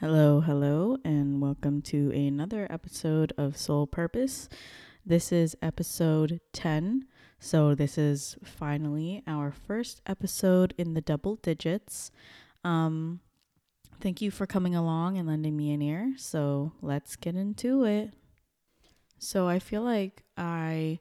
Hello, 0.00 0.40
hello, 0.40 0.96
and 1.04 1.42
welcome 1.42 1.82
to 1.82 2.12
another 2.12 2.68
episode 2.70 3.32
of 3.36 3.56
Soul 3.56 3.84
Purpose. 3.88 4.48
This 5.04 5.32
is 5.32 5.56
episode 5.60 6.40
10. 6.52 7.06
So, 7.40 7.74
this 7.74 7.98
is 7.98 8.36
finally 8.44 9.24
our 9.26 9.50
first 9.50 10.00
episode 10.06 10.72
in 10.78 10.94
the 10.94 11.00
double 11.00 11.34
digits. 11.34 12.12
Um, 12.62 13.18
thank 14.00 14.22
you 14.22 14.30
for 14.30 14.46
coming 14.46 14.76
along 14.76 15.18
and 15.18 15.26
lending 15.26 15.56
me 15.56 15.72
an 15.72 15.82
ear. 15.82 16.14
So, 16.16 16.74
let's 16.80 17.16
get 17.16 17.34
into 17.34 17.82
it. 17.82 18.14
So, 19.18 19.48
I 19.48 19.58
feel 19.58 19.82
like 19.82 20.22
I 20.36 21.00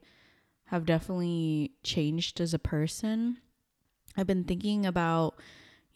have 0.70 0.88
definitely 0.88 1.74
changed 1.84 2.42
as 2.42 2.52
a 2.52 2.60
person. 2.60 3.38
I've 4.18 4.26
been 4.26 4.44
thinking 4.44 4.88
about 4.88 5.36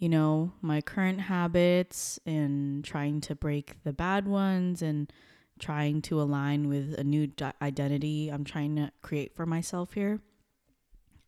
you 0.02 0.10
know, 0.10 0.52
my 0.64 0.82
current 0.82 1.22
habits 1.22 2.20
and 2.26 2.84
trying 2.84 3.22
to 3.22 3.36
break 3.36 3.76
the 3.84 3.94
bad 3.94 4.28
ones 4.28 4.82
and 4.82 5.14
trying 5.60 6.02
to 6.02 6.20
align 6.20 6.68
with 6.68 6.96
a 6.98 7.04
new 7.04 7.28
di- 7.28 7.54
identity 7.62 8.30
I'm 8.30 8.44
trying 8.44 8.76
to 8.78 8.92
create 9.04 9.36
for 9.36 9.46
myself 9.46 9.94
here. 9.94 10.20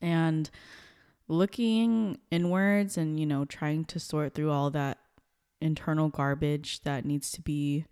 And 0.02 0.50
looking 1.28 2.18
inwards 2.32 2.98
and, 2.98 3.20
you 3.20 3.28
know, 3.28 3.46
trying 3.46 3.86
to 3.86 4.00
sort 4.00 4.34
through 4.34 4.50
all 4.50 4.72
that 4.72 4.98
internal 5.62 6.10
garbage 6.10 6.82
that 6.82 7.06
needs 7.06 7.32
to 7.34 7.44
be 7.44 7.86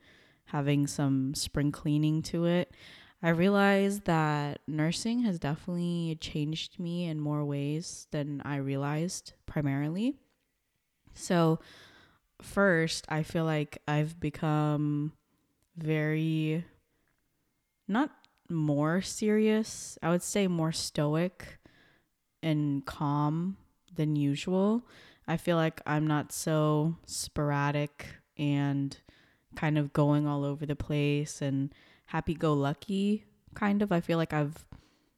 having 0.46 0.88
some 0.88 1.36
spring 1.36 1.72
cleaning 1.72 2.24
to 2.24 2.46
it. 2.46 2.74
I 3.22 3.30
realized 3.30 4.06
that 4.06 4.62
nursing 4.68 5.20
has 5.26 5.38
definitely 5.38 6.18
changed 6.20 6.80
me 6.80 7.06
in 7.06 7.20
more 7.20 7.46
ways 7.46 8.08
than 8.10 8.42
I 8.44 8.56
realized 8.56 9.34
primarily. 9.46 10.16
So, 11.14 11.60
first, 12.42 13.06
I 13.10 13.24
feel 13.24 13.46
like 13.46 13.82
I've 13.88 14.20
become 14.20 15.14
very 15.78 16.66
not 17.88 18.12
more 18.50 19.02
serious, 19.02 19.98
I 20.02 20.10
would 20.10 20.24
say 20.24 20.48
more 20.48 20.72
stoic 20.72 21.60
and 22.44 22.86
calm 22.86 23.58
than 23.94 24.16
usual. 24.16 24.88
I 25.28 25.38
feel 25.38 25.58
like 25.58 25.82
I'm 25.86 26.08
not 26.08 26.32
so 26.32 26.96
sporadic 27.06 28.08
and 28.38 28.98
kind 29.56 29.78
of 29.78 29.94
going 29.94 30.28
all 30.28 30.44
over 30.44 30.66
the 30.66 30.76
place 30.76 31.42
and 31.42 31.74
happy 32.06 32.34
go 32.34 32.54
lucky 32.54 33.26
kind 33.54 33.82
of. 33.82 33.92
I 33.92 34.00
feel 34.00 34.18
like 34.18 34.34
I've 34.34 34.66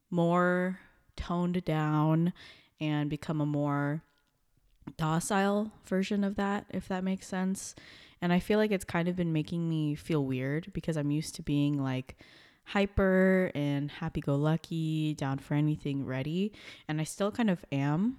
more 0.10 0.80
toned 1.16 1.64
down 1.64 2.34
and 2.80 3.10
become 3.10 3.42
a 3.42 3.46
more 3.46 4.04
docile 4.98 5.72
version 5.86 6.24
of 6.24 6.36
that, 6.36 6.66
if 6.70 6.88
that 6.88 7.04
makes 7.04 7.28
sense. 7.28 7.76
And 8.22 8.32
I 8.32 8.40
feel 8.40 8.58
like 8.58 8.72
it's 8.72 8.86
kind 8.86 9.08
of 9.08 9.16
been 9.16 9.34
making 9.34 9.70
me 9.70 9.96
feel 9.96 10.26
weird 10.26 10.72
because 10.74 10.98
I'm 10.98 11.12
used 11.12 11.36
to 11.36 11.42
being 11.42 11.82
like 11.82 12.18
hyper 12.66 13.52
and 13.54 13.92
happy 13.92 14.22
go 14.22 14.36
lucky, 14.36 15.14
down 15.14 15.40
for 15.40 15.56
anything, 15.56 16.06
ready. 16.06 16.54
And 16.88 17.02
I 17.02 17.04
still 17.04 17.32
kind 17.32 17.50
of 17.50 17.66
am. 17.72 18.18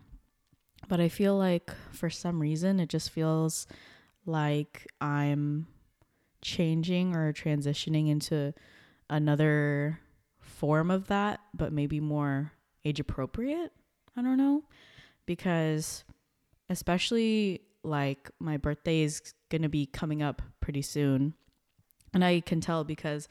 But 0.89 1.01
I 1.01 1.09
feel 1.09 1.37
like 1.37 1.71
for 1.93 2.11
some 2.11 2.41
reason 2.41 2.79
it 2.79 2.91
just 2.91 3.11
feels 3.11 3.67
like 4.27 4.87
I'm 5.01 5.67
changing 6.43 7.17
or 7.17 7.33
transitioning 7.33 8.11
into 8.11 8.53
another 9.09 10.01
form 10.41 10.91
of 10.91 11.07
that, 11.09 11.41
but 11.55 11.73
maybe 11.73 12.01
more 12.01 12.53
age 12.85 13.01
appropriate. 13.01 13.73
I 14.17 14.23
don't 14.23 14.37
know. 14.37 14.65
Because 15.25 16.05
especially 16.69 17.63
like 17.83 18.31
my 18.39 18.57
birthday 18.57 19.03
is 19.03 19.35
going 19.51 19.63
to 19.63 19.69
be 19.69 19.87
coming 19.87 20.23
up 20.23 20.43
pretty 20.61 20.83
soon. 20.83 21.35
And 22.13 22.25
I 22.25 22.41
can 22.41 22.61
tell 22.61 22.85
because 22.85 23.29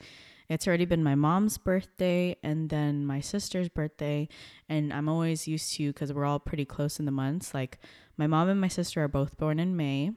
it's 0.48 0.68
already 0.68 0.84
been 0.84 1.02
my 1.02 1.14
mom's 1.14 1.58
birthday 1.58 2.36
and 2.42 2.68
then 2.68 3.06
my 3.06 3.20
sister's 3.20 3.68
birthday. 3.68 4.28
And 4.68 4.92
I'm 4.92 5.08
always 5.08 5.48
used 5.48 5.74
to, 5.74 5.92
because 5.92 6.12
we're 6.12 6.26
all 6.26 6.38
pretty 6.38 6.64
close 6.64 6.98
in 6.98 7.06
the 7.06 7.10
months, 7.10 7.54
like 7.54 7.78
my 8.16 8.26
mom 8.26 8.48
and 8.48 8.60
my 8.60 8.68
sister 8.68 9.02
are 9.02 9.08
both 9.08 9.38
born 9.38 9.58
in 9.58 9.76
May. 9.76 10.12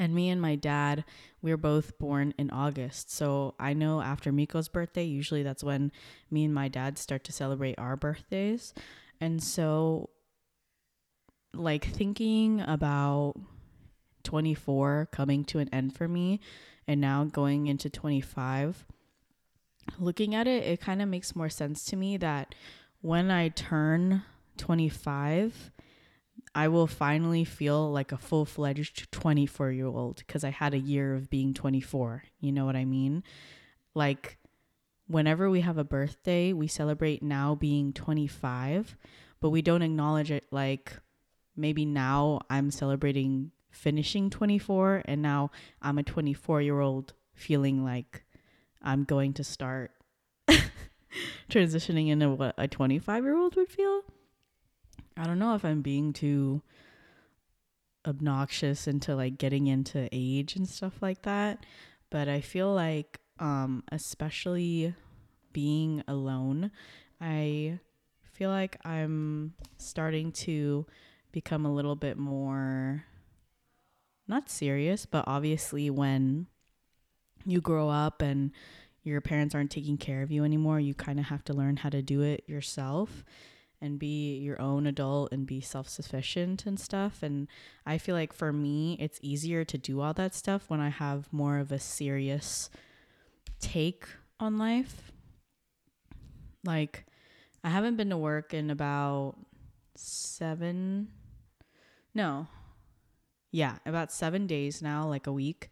And 0.00 0.14
me 0.14 0.28
and 0.30 0.40
my 0.40 0.54
dad, 0.54 1.04
we 1.42 1.50
are 1.50 1.56
both 1.56 1.98
born 1.98 2.32
in 2.38 2.50
August. 2.50 3.10
So 3.12 3.54
I 3.58 3.74
know 3.74 4.00
after 4.00 4.32
Miko's 4.32 4.68
birthday, 4.68 5.04
usually 5.04 5.42
that's 5.42 5.64
when 5.64 5.92
me 6.30 6.44
and 6.44 6.54
my 6.54 6.68
dad 6.68 6.98
start 6.98 7.24
to 7.24 7.32
celebrate 7.32 7.78
our 7.78 7.96
birthdays. 7.96 8.74
And 9.20 9.42
so 9.42 10.10
like 11.58 11.84
thinking 11.84 12.60
about 12.60 13.34
24 14.24 15.08
coming 15.10 15.44
to 15.44 15.58
an 15.58 15.68
end 15.72 15.94
for 15.94 16.06
me 16.06 16.40
and 16.86 17.00
now 17.00 17.24
going 17.24 17.66
into 17.66 17.90
25 17.90 18.86
looking 19.98 20.34
at 20.34 20.46
it 20.46 20.64
it 20.64 20.80
kind 20.80 21.00
of 21.00 21.08
makes 21.08 21.34
more 21.34 21.48
sense 21.48 21.84
to 21.84 21.96
me 21.96 22.16
that 22.16 22.54
when 23.00 23.30
i 23.30 23.48
turn 23.48 24.22
25 24.58 25.70
i 26.54 26.68
will 26.68 26.86
finally 26.86 27.44
feel 27.44 27.90
like 27.90 28.12
a 28.12 28.18
full-fledged 28.18 29.10
24 29.10 29.72
year 29.72 29.86
old 29.86 30.18
because 30.18 30.44
i 30.44 30.50
had 30.50 30.74
a 30.74 30.78
year 30.78 31.14
of 31.14 31.30
being 31.30 31.54
24 31.54 32.24
you 32.40 32.52
know 32.52 32.64
what 32.64 32.76
i 32.76 32.84
mean? 32.84 33.22
Like 33.94 34.38
whenever 35.08 35.50
we 35.50 35.62
have 35.62 35.78
a 35.78 35.84
birthday 35.84 36.52
we 36.52 36.68
celebrate 36.68 37.22
now 37.22 37.54
being 37.54 37.92
25 37.92 38.96
but 39.40 39.50
we 39.50 39.62
don't 39.62 39.82
acknowledge 39.82 40.30
it 40.30 40.44
like 40.52 40.92
maybe 41.58 41.84
now 41.84 42.40
I'm 42.48 42.70
celebrating 42.70 43.50
finishing 43.70 44.30
24 44.30 45.02
and 45.04 45.22
now 45.22 45.50
I'm 45.82 45.98
a 45.98 46.02
24 46.02 46.62
year 46.62 46.80
old 46.80 47.12
feeling 47.34 47.84
like 47.84 48.24
I'm 48.82 49.04
going 49.04 49.34
to 49.34 49.44
start 49.44 49.92
transitioning 51.50 52.08
into 52.08 52.30
what 52.30 52.54
a 52.58 52.68
25 52.68 53.24
year 53.24 53.36
old 53.36 53.56
would 53.56 53.68
feel. 53.68 54.02
I 55.16 55.24
don't 55.24 55.38
know 55.38 55.54
if 55.54 55.64
I'm 55.64 55.82
being 55.82 56.12
too 56.12 56.62
obnoxious 58.06 58.86
into 58.86 59.14
like 59.14 59.38
getting 59.38 59.66
into 59.66 60.08
age 60.12 60.56
and 60.56 60.68
stuff 60.68 61.02
like 61.02 61.22
that, 61.22 61.66
but 62.10 62.28
I 62.28 62.40
feel 62.40 62.72
like 62.72 63.18
um 63.38 63.84
especially 63.92 64.94
being 65.52 66.02
alone, 66.06 66.70
I 67.20 67.80
feel 68.32 68.50
like 68.50 68.76
I'm 68.84 69.54
starting 69.78 70.30
to 70.32 70.86
become 71.38 71.64
a 71.64 71.72
little 71.72 71.94
bit 71.94 72.18
more 72.18 73.04
not 74.26 74.50
serious, 74.50 75.06
but 75.06 75.22
obviously 75.28 75.88
when 75.88 76.48
you 77.46 77.60
grow 77.60 77.88
up 77.88 78.20
and 78.20 78.50
your 79.04 79.20
parents 79.20 79.54
aren't 79.54 79.70
taking 79.70 79.96
care 79.96 80.22
of 80.22 80.32
you 80.32 80.42
anymore, 80.42 80.80
you 80.80 80.94
kind 80.94 81.20
of 81.20 81.26
have 81.26 81.44
to 81.44 81.52
learn 81.52 81.76
how 81.76 81.90
to 81.90 82.02
do 82.02 82.22
it 82.22 82.42
yourself 82.48 83.24
and 83.80 84.00
be 84.00 84.36
your 84.38 84.60
own 84.60 84.84
adult 84.84 85.32
and 85.32 85.46
be 85.46 85.60
self 85.60 85.88
sufficient 85.88 86.66
and 86.66 86.80
stuff. 86.80 87.22
And 87.22 87.46
I 87.86 87.98
feel 87.98 88.16
like 88.16 88.32
for 88.32 88.52
me, 88.52 88.96
it's 88.98 89.20
easier 89.22 89.64
to 89.64 89.78
do 89.78 90.00
all 90.00 90.12
that 90.14 90.34
stuff 90.34 90.64
when 90.68 90.80
I 90.80 90.88
have 90.88 91.32
more 91.32 91.58
of 91.58 91.70
a 91.70 91.78
serious 91.78 92.68
take 93.60 94.06
on 94.40 94.58
life. 94.58 95.12
Like, 96.64 97.06
I 97.62 97.68
haven't 97.68 97.96
been 97.96 98.10
to 98.10 98.16
work 98.16 98.52
in 98.52 98.70
about 98.70 99.36
seven 99.94 101.08
no. 102.14 102.46
Yeah, 103.50 103.76
about 103.86 104.12
seven 104.12 104.46
days 104.46 104.82
now, 104.82 105.06
like 105.08 105.26
a 105.26 105.32
week. 105.32 105.70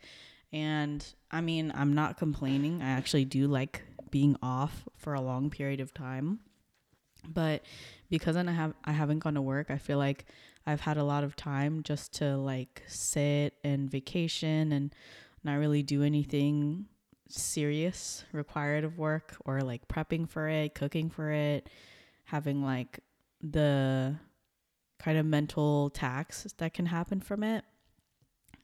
And 0.52 1.04
I 1.30 1.40
mean, 1.40 1.72
I'm 1.74 1.94
not 1.94 2.16
complaining. 2.16 2.82
I 2.82 2.90
actually 2.90 3.24
do 3.24 3.46
like 3.46 3.82
being 4.10 4.36
off 4.42 4.88
for 4.96 5.14
a 5.14 5.20
long 5.20 5.50
period 5.50 5.80
of 5.80 5.92
time. 5.92 6.40
But 7.28 7.62
because 8.08 8.36
I 8.36 8.50
have 8.50 8.74
I 8.84 8.92
haven't 8.92 9.18
gone 9.18 9.34
to 9.34 9.42
work, 9.42 9.70
I 9.70 9.78
feel 9.78 9.98
like 9.98 10.26
I've 10.66 10.80
had 10.80 10.96
a 10.96 11.04
lot 11.04 11.24
of 11.24 11.36
time 11.36 11.82
just 11.82 12.14
to 12.14 12.36
like 12.36 12.82
sit 12.86 13.54
and 13.62 13.90
vacation 13.90 14.72
and 14.72 14.94
not 15.44 15.54
really 15.54 15.82
do 15.82 16.02
anything 16.02 16.86
serious 17.28 18.24
required 18.32 18.84
of 18.84 18.98
work 18.98 19.36
or 19.44 19.60
like 19.60 19.86
prepping 19.88 20.28
for 20.28 20.48
it, 20.48 20.74
cooking 20.74 21.10
for 21.10 21.30
it, 21.30 21.68
having 22.24 22.64
like 22.64 23.00
the 23.42 24.16
kind 24.98 25.18
of 25.18 25.26
mental 25.26 25.90
tax 25.90 26.46
that 26.58 26.74
can 26.74 26.86
happen 26.86 27.20
from 27.20 27.42
it. 27.42 27.64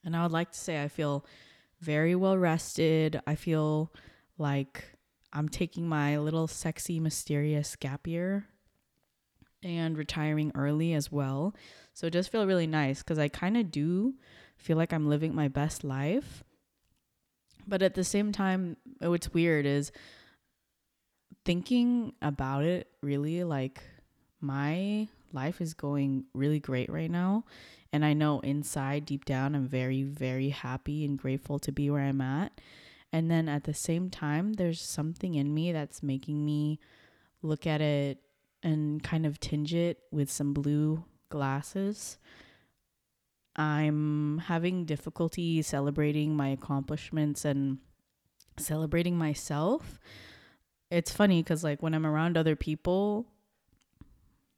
And 0.05 0.17
I 0.17 0.23
would 0.23 0.32
like 0.32 0.52
to 0.52 0.58
say 0.58 0.82
I 0.82 0.88
feel 0.88 1.25
very 1.81 2.14
well 2.14 2.37
rested. 2.37 3.20
I 3.26 3.34
feel 3.34 3.93
like 4.38 4.84
I'm 5.32 5.49
taking 5.49 5.88
my 5.88 6.19
little 6.19 6.46
sexy, 6.46 7.00
mysterious 7.00 7.76
gap 7.76 8.06
year 8.06 8.46
and 9.62 9.96
retiring 9.96 10.52
early 10.55 10.93
as 10.94 11.12
well. 11.12 11.55
So 11.94 12.06
it 12.06 12.12
does 12.12 12.29
feel 12.29 12.46
really 12.46 12.67
nice 12.67 13.02
because 13.02 13.19
I 13.19 13.28
kind 13.28 13.56
of 13.56 13.70
do 13.70 14.14
feel 14.56 14.76
like 14.76 14.93
I'm 14.93 15.08
living 15.08 15.35
my 15.35 15.49
best 15.49 15.85
life. 15.85 16.43
But 17.67 17.82
at 17.82 17.94
the 17.94 18.05
same 18.05 18.32
time, 18.32 18.76
what's 18.99 19.32
weird 19.32 19.67
is 19.67 19.93
thinking 21.44 22.12
about 22.20 22.64
it 22.64 22.88
really 23.02 23.44
like 23.44 23.82
my 24.40 25.08
life 25.34 25.61
is 25.61 25.75
going 25.75 26.25
really 26.34 26.61
great 26.61 26.90
right 26.90 27.11
now 27.11 27.44
And 27.93 28.05
I 28.05 28.14
know 28.14 28.40
inside, 28.40 29.05
deep 29.05 29.25
down, 29.25 29.55
I'm 29.55 29.69
very, 29.69 30.02
very 30.02 30.49
happy 30.49 31.05
and 31.05 31.19
grateful 31.19 31.58
to 31.61 31.73
be 31.73 31.90
where 31.90 32.02
I'm 32.02 32.20
at. 32.20 32.61
And 33.12 33.31
then 33.31 33.49
at 33.49 33.64
the 33.64 33.75
same 33.75 34.08
time, 34.08 34.55
there's 34.55 34.81
something 34.81 35.34
in 35.34 35.52
me 35.52 35.73
that's 35.73 36.02
making 36.02 36.44
me 36.44 36.81
look 37.43 37.67
at 37.67 37.81
it 37.82 38.19
and 38.62 39.02
kind 39.02 39.26
of 39.26 39.40
tinge 39.40 39.75
it 39.75 39.99
with 40.11 40.31
some 40.31 40.55
blue 40.55 41.05
glasses. 41.29 42.17
I'm 43.56 44.38
having 44.38 44.87
difficulty 44.87 45.61
celebrating 45.61 46.35
my 46.35 46.49
accomplishments 46.49 47.44
and 47.44 47.78
celebrating 48.58 49.19
myself. 49.19 50.00
It's 50.90 51.12
funny 51.12 51.43
because, 51.43 51.64
like, 51.64 51.82
when 51.82 51.94
I'm 51.94 52.06
around 52.06 52.37
other 52.37 52.56
people, 52.56 53.26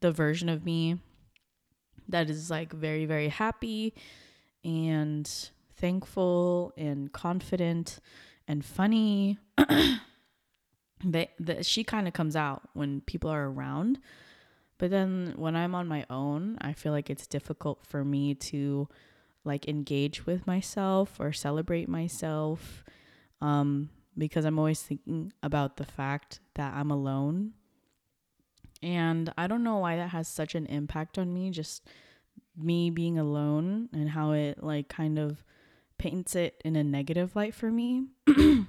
the 0.04 0.12
version 0.12 0.50
of 0.50 0.66
me 0.66 0.98
that 2.10 2.28
is 2.28 2.50
like 2.50 2.74
very, 2.74 3.06
very 3.06 3.28
happy 3.28 3.94
and 4.62 5.48
thankful 5.76 6.74
and 6.76 7.10
confident 7.10 8.00
and 8.46 8.62
funny. 8.62 9.38
that, 9.56 11.30
that 11.40 11.64
she 11.64 11.84
kind 11.84 12.06
of 12.06 12.12
comes 12.12 12.36
out 12.36 12.68
when 12.74 13.00
people 13.00 13.30
are 13.30 13.48
around. 13.48 13.98
But 14.76 14.90
then 14.90 15.32
when 15.36 15.56
I'm 15.56 15.74
on 15.74 15.88
my 15.88 16.04
own, 16.10 16.58
I 16.60 16.74
feel 16.74 16.92
like 16.92 17.08
it's 17.08 17.26
difficult 17.26 17.86
for 17.86 18.04
me 18.04 18.34
to 18.34 18.86
like 19.42 19.66
engage 19.66 20.26
with 20.26 20.46
myself 20.46 21.16
or 21.18 21.32
celebrate 21.32 21.88
myself 21.88 22.84
um, 23.40 23.88
because 24.18 24.44
I'm 24.44 24.58
always 24.58 24.82
thinking 24.82 25.32
about 25.42 25.78
the 25.78 25.86
fact 25.86 26.40
that 26.56 26.74
I'm 26.74 26.90
alone. 26.90 27.54
And 28.84 29.32
I 29.38 29.46
don't 29.46 29.64
know 29.64 29.78
why 29.78 29.96
that 29.96 30.10
has 30.10 30.28
such 30.28 30.54
an 30.54 30.66
impact 30.66 31.16
on 31.16 31.32
me, 31.32 31.48
just 31.48 31.88
me 32.54 32.90
being 32.90 33.18
alone 33.18 33.88
and 33.94 34.10
how 34.10 34.32
it 34.32 34.62
like 34.62 34.88
kind 34.88 35.18
of 35.18 35.42
paints 35.96 36.36
it 36.36 36.60
in 36.66 36.76
a 36.76 36.84
negative 36.84 37.34
light 37.34 37.54
for 37.54 37.70
me. 37.70 38.08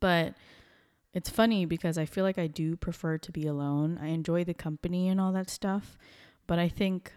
but 0.00 0.34
it's 1.14 1.30
funny 1.30 1.64
because 1.64 1.96
I 1.96 2.04
feel 2.04 2.22
like 2.22 2.38
I 2.38 2.48
do 2.48 2.76
prefer 2.76 3.16
to 3.16 3.32
be 3.32 3.46
alone. 3.46 3.98
I 4.00 4.08
enjoy 4.08 4.44
the 4.44 4.52
company 4.52 5.08
and 5.08 5.18
all 5.18 5.32
that 5.32 5.48
stuff. 5.48 5.96
But 6.46 6.58
I 6.58 6.68
think 6.68 7.10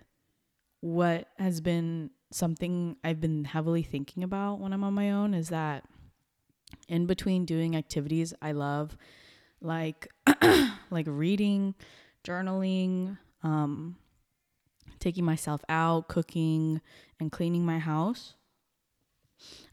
what 0.80 1.28
has 1.40 1.60
been 1.60 2.12
something 2.32 2.96
I've 3.04 3.20
been 3.20 3.44
heavily 3.44 3.84
thinking 3.84 4.24
about 4.24 4.62
when 4.62 4.72
I'm 4.72 4.86
on 4.86 4.94
my 4.94 5.12
own 5.12 5.34
is 5.34 5.50
that 5.50 5.84
in 6.88 7.06
between 7.06 7.44
doing 7.44 7.76
activities 7.76 8.34
I 8.42 8.54
love, 8.54 8.96
like 9.62 10.08
like 10.92 11.06
reading, 11.08 11.76
journaling, 12.24 13.18
um, 13.44 13.96
taking 15.00 15.26
myself 15.26 15.64
out, 15.70 16.08
cooking, 16.08 16.82
and 17.20 17.32
cleaning 17.32 17.66
my 17.66 17.80
house. 17.80 18.36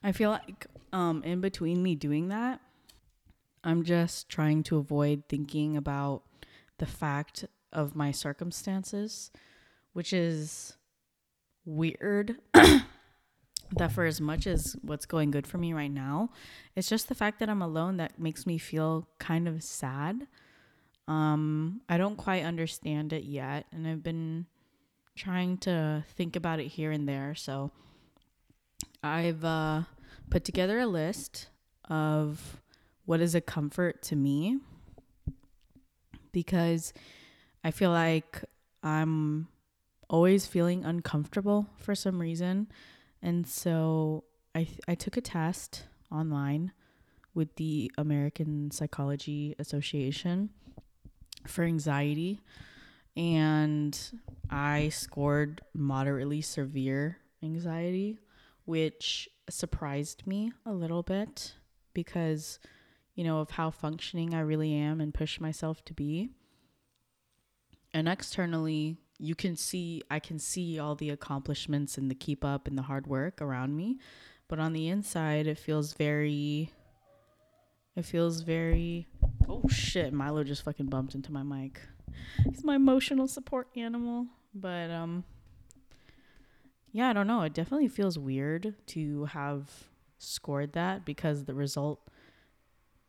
I 0.03 0.13
feel 0.13 0.31
like 0.31 0.67
um, 0.93 1.23
in 1.25 1.41
between 1.41 1.83
me 1.83 1.95
doing 1.95 2.29
that, 2.29 2.61
I'm 3.65 3.83
just 3.83 4.29
trying 4.29 4.63
to 4.65 4.79
avoid 4.79 5.25
thinking 5.29 5.77
about 5.77 6.23
the 6.79 6.87
fact 6.87 7.45
of 7.73 7.95
my 7.95 8.13
circumstances, 8.13 9.31
which 9.93 10.13
is 10.13 10.77
weird. 11.65 12.37
that 13.73 13.93
for 13.93 14.05
as 14.05 14.21
much 14.21 14.47
as 14.47 14.77
what's 14.83 15.07
going 15.07 15.31
good 15.31 15.47
for 15.47 15.59
me 15.59 15.73
right 15.73 15.91
now, 15.91 16.31
it's 16.75 16.89
just 16.89 17.09
the 17.09 17.15
fact 17.15 17.39
that 17.41 17.49
I'm 17.49 17.63
alone 17.63 17.99
that 17.99 18.19
makes 18.19 18.47
me 18.47 18.59
feel 18.59 19.09
kind 19.19 19.47
of 19.47 19.63
sad. 19.63 20.27
Um, 21.07 21.81
I 21.89 21.99
don't 21.99 22.17
quite 22.17 22.45
understand 22.45 23.13
it 23.13 23.25
yet, 23.25 23.67
and 23.73 23.87
I've 23.87 24.03
been 24.03 24.47
trying 25.17 25.59
to 25.59 26.05
think 26.17 26.37
about 26.37 26.61
it 26.61 26.67
here 26.67 26.93
and 26.93 27.09
there. 27.09 27.35
So 27.35 27.71
I've 29.03 29.45
uh, 29.45 29.83
put 30.31 30.45
together 30.45 30.79
a 30.79 30.87
list 30.87 31.49
of 31.89 32.61
what 33.05 33.21
is 33.21 33.35
a 33.35 33.41
comfort 33.41 34.03
to 34.03 34.17
me 34.17 34.59
because 36.31 36.93
I 37.65 37.71
feel 37.71 37.91
like 37.91 38.45
I'm 38.83 39.49
always 40.09 40.47
feeling 40.47 40.85
uncomfortable 40.85 41.67
for 41.77 41.95
some 41.95 42.21
reason. 42.21 42.69
And 43.23 43.47
so 43.47 44.25
I 44.55 44.69
I 44.87 44.95
took 44.95 45.17
a 45.17 45.21
test 45.21 45.85
online 46.11 46.73
with 47.35 47.55
the 47.57 47.91
American 47.99 48.71
Psychology 48.71 49.55
Association 49.59 50.51
for 51.47 51.65
anxiety 51.65 52.41
and 53.17 53.99
I 54.51 54.89
scored 54.91 55.61
moderately 55.75 56.41
severe 56.41 57.19
anxiety, 57.43 58.19
which 58.65 59.29
surprised 59.49 60.27
me 60.27 60.53
a 60.65 60.73
little 60.73 61.03
bit 61.03 61.55
because 61.95 62.59
you 63.19 63.25
know, 63.25 63.41
of 63.41 63.51
how 63.51 63.69
functioning 63.69 64.33
I 64.33 64.39
really 64.39 64.73
am 64.73 65.01
and 65.01 65.13
push 65.13 65.41
myself 65.41 65.85
to 65.87 65.93
be. 65.93 66.29
And 67.93 68.09
externally, 68.09 68.97
you 69.19 69.35
can 69.35 69.57
see, 69.57 70.03
I 70.11 70.21
can 70.21 70.39
see 70.39 70.79
all 70.79 70.95
the 70.95 71.11
accomplishments 71.11 71.99
and 71.99 72.11
the 72.11 72.15
keep 72.15 72.45
up 72.45 72.69
and 72.69 72.79
the 72.79 72.83
hard 72.83 73.07
work 73.07 73.43
around 73.43 73.77
me. 73.77 73.99
But 74.49 74.59
on 74.59 74.73
the 74.73 74.89
inside, 74.89 75.47
it 75.47 75.59
feels 75.59 75.93
very, 75.93 76.73
it 77.97 78.05
feels 78.05 78.41
very, 78.43 79.07
oh 79.49 79.69
shit, 79.69 80.13
Milo 80.13 80.45
just 80.45 80.63
fucking 80.63 80.87
bumped 80.87 81.15
into 81.15 81.33
my 81.33 81.43
mic. 81.43 81.81
He's 82.49 82.65
my 82.65 82.77
emotional 82.77 83.29
support 83.29 83.69
animal. 83.77 84.27
But, 84.55 84.91
um, 84.91 85.25
yeah, 86.93 87.11
I 87.11 87.13
don't 87.13 87.27
know. 87.27 87.43
It 87.43 87.55
definitely 87.55 87.89
feels 87.89 88.19
weird 88.19 88.75
to 88.89 89.27
have 89.27 89.69
scored 90.19 90.73
that 90.73 91.05
because 91.05 91.45
the 91.45 91.55
result 91.55 92.01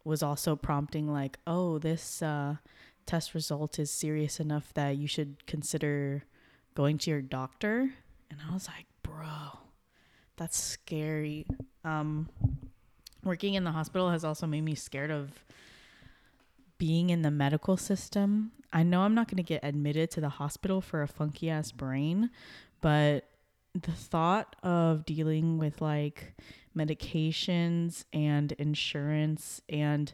was 0.03 0.21
also 0.21 0.55
prompting 0.55 1.11
like, 1.11 1.37
oh, 1.47 1.77
this 1.77 2.21
uh, 2.21 2.55
test 3.09 3.33
result 3.33 3.79
is 3.79 3.89
serious 3.89 4.39
enough 4.39 4.71
that 4.75 4.95
you 4.95 5.07
should 5.07 5.43
consider 5.47 6.23
going 6.75 6.99
to 6.99 7.09
your 7.09 7.23
doctor. 7.23 7.89
And 8.29 8.39
I 8.47 8.53
was 8.53 8.67
like, 8.67 8.85
bro, 9.01 9.57
that's 10.37 10.61
scary. 10.61 11.47
Um, 11.83 12.29
working 13.23 13.55
in 13.55 13.63
the 13.63 13.71
hospital 13.71 14.11
has 14.11 14.23
also 14.23 14.45
made 14.45 14.61
me 14.61 14.75
scared 14.75 15.09
of 15.09 15.43
being 16.77 17.09
in 17.09 17.23
the 17.23 17.31
medical 17.31 17.77
system. 17.77 18.51
I 18.71 18.83
know 18.83 19.01
I'm 19.01 19.15
not 19.15 19.27
going 19.27 19.37
to 19.37 19.43
get 19.43 19.63
admitted 19.63 20.11
to 20.11 20.21
the 20.21 20.29
hospital 20.29 20.79
for 20.79 21.01
a 21.01 21.07
funky 21.07 21.49
ass 21.49 21.71
brain, 21.71 22.29
but 22.79 23.25
the 23.73 23.91
thought 23.91 24.55
of 24.61 25.03
dealing 25.03 25.57
with 25.57 25.81
like 25.81 26.35
medications 26.77 28.05
and 28.13 28.51
insurance 28.53 29.61
and 29.67 30.13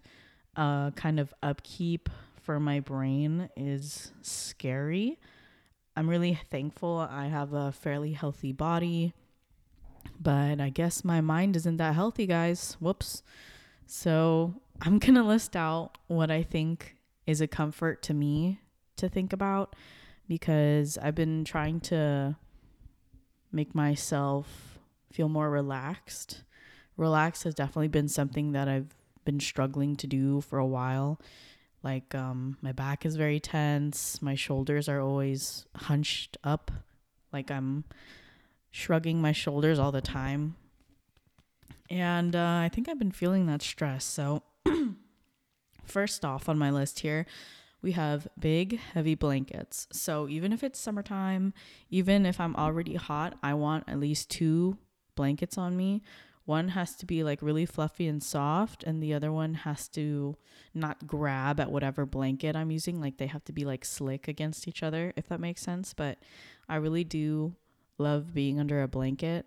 uh, 0.56 0.92
kind 0.92 1.20
of 1.20 1.34
upkeep 1.44 2.10
for 2.46 2.60
my 2.60 2.80
brain 2.80 3.50
is 3.58 4.12
scary. 4.22 5.20
I'm 5.98 6.08
really 6.08 6.40
thankful 6.52 7.08
I 7.10 7.28
have 7.28 7.54
a 7.54 7.72
fairly 7.72 8.14
healthy 8.14 8.52
body, 8.52 9.14
but 10.22 10.62
I 10.62 10.70
guess 10.70 11.04
my 11.04 11.22
mind 11.22 11.56
isn't 11.56 11.78
that 11.78 11.96
healthy, 11.96 12.28
guys. 12.28 12.78
Whoops. 12.80 13.24
So 13.88 14.62
I'm 14.80 15.00
going 15.00 15.16
to 15.16 15.24
list 15.24 15.56
out 15.56 15.98
what 16.06 16.30
I 16.30 16.44
think 16.44 16.96
is 17.26 17.42
a 17.42 17.48
comfort 17.48 18.04
to 18.04 18.14
me 18.14 18.60
to 18.98 19.10
think 19.10 19.34
about 19.34 19.76
because 20.28 21.00
I've 21.00 21.16
been 21.16 21.46
trying 21.46 21.80
to 21.82 22.36
make 23.52 23.74
myself 23.74 24.78
feel 25.12 25.30
more 25.30 25.50
relaxed. 25.50 26.44
Relax 26.96 27.44
has 27.44 27.56
definitely 27.56 27.88
been 27.88 28.08
something 28.08 28.52
that 28.52 28.68
I've 28.68 28.94
been 29.24 29.40
struggling 29.40 29.96
to 29.96 30.08
do 30.08 30.42
for 30.42 30.60
a 30.60 30.66
while. 30.66 31.20
Like 31.86 32.16
um 32.16 32.58
my 32.62 32.72
back 32.72 33.06
is 33.06 33.16
very 33.16 33.40
tense, 33.40 34.22
my 34.22 34.36
shoulders 34.36 34.90
are 34.90 35.00
always 35.00 35.66
hunched 35.76 36.36
up 36.44 36.72
like 37.32 37.52
I'm 37.52 37.84
shrugging 38.72 39.22
my 39.22 39.32
shoulders 39.32 39.78
all 39.78 39.92
the 39.92 40.02
time. 40.02 40.56
And 41.90 42.36
uh, 42.36 42.62
I 42.64 42.70
think 42.74 42.90
I've 42.90 42.98
been 42.98 43.12
feeling 43.12 43.46
that 43.46 43.62
stress. 43.62 44.04
So, 44.04 44.42
first 45.84 46.26
off 46.26 46.50
on 46.50 46.58
my 46.58 46.72
list 46.72 47.00
here, 47.00 47.28
we 47.82 47.92
have 47.92 48.28
big, 48.40 48.80
heavy 48.80 49.14
blankets. 49.14 49.88
So 49.92 50.28
even 50.28 50.52
if 50.52 50.64
it's 50.64 50.80
summertime, 50.80 51.54
even 51.92 52.26
if 52.26 52.40
I'm 52.40 52.56
already 52.56 52.96
hot, 52.96 53.38
I 53.44 53.54
want 53.54 53.84
at 53.88 54.00
least 54.00 54.32
two 54.32 54.78
blankets 55.16 55.58
on 55.58 55.78
me. 55.78 56.02
One 56.46 56.70
has 56.70 56.96
to 56.98 57.06
be 57.06 57.24
like 57.24 57.42
really 57.42 57.66
fluffy 57.66 58.08
and 58.08 58.22
soft, 58.22 58.84
and 58.84 59.02
the 59.02 59.14
other 59.14 59.32
one 59.32 59.56
has 59.56 59.88
to 59.90 60.38
not 60.74 61.08
grab 61.08 61.60
at 61.60 61.72
whatever 61.72 62.06
blanket 62.06 62.56
I'm 62.56 62.72
using. 62.72 63.02
Like 63.02 63.18
they 63.18 63.28
have 63.28 63.44
to 63.46 63.54
be 63.54 63.66
like 63.66 63.84
slick 63.84 64.28
against 64.28 64.68
each 64.68 64.84
other, 64.84 65.12
if 65.16 65.28
that 65.30 65.40
makes 65.40 65.62
sense. 65.62 65.94
But 65.94 66.20
I 66.70 66.76
really 66.76 67.04
do 67.04 67.56
love 67.98 68.34
being 68.34 68.60
under 68.60 68.84
a 68.84 68.88
blanket. 68.88 69.46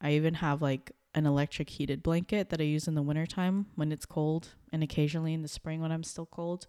I 0.00 0.12
even 0.12 0.34
have 0.34 0.60
like 0.60 0.92
an 1.14 1.26
electric 1.26 1.70
heated 1.70 2.02
blanket 2.02 2.50
that 2.50 2.60
I 2.60 2.64
use 2.64 2.88
in 2.88 2.94
the 2.94 3.02
wintertime 3.02 3.66
when 3.76 3.92
it's 3.92 4.06
cold, 4.06 4.48
and 4.72 4.82
occasionally 4.82 5.34
in 5.34 5.42
the 5.42 5.48
spring 5.48 5.80
when 5.80 5.92
I'm 5.92 6.04
still 6.04 6.26
cold 6.26 6.66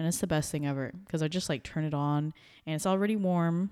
and 0.00 0.08
it's 0.08 0.18
the 0.18 0.26
best 0.26 0.50
thing 0.50 0.66
ever 0.66 0.92
because 1.04 1.22
I 1.22 1.28
just 1.28 1.50
like 1.50 1.62
turn 1.62 1.84
it 1.84 1.92
on 1.92 2.32
and 2.64 2.74
it's 2.74 2.86
already 2.86 3.16
warm 3.16 3.68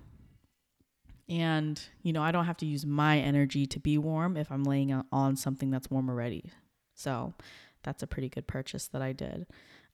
And, 1.29 1.81
you 2.03 2.13
know, 2.13 2.23
I 2.23 2.33
don't 2.33 2.47
have 2.47 2.57
to 2.59 2.67
use 2.67 2.87
my 2.87 3.19
energy 3.19 3.67
to 3.67 3.81
be 3.81 3.99
warm 3.99 4.37
if 4.37 4.51
I'm 4.51 4.65
laying 4.65 5.03
on 5.13 5.37
something 5.37 5.71
that's 5.71 5.91
warm 5.91 6.09
already. 6.09 6.51
So 6.95 7.35
that's 7.83 8.03
a 8.03 8.07
pretty 8.07 8.29
good 8.29 8.47
purchase 8.47 8.89
that 8.89 9.03
I 9.03 9.13
did. 9.13 9.47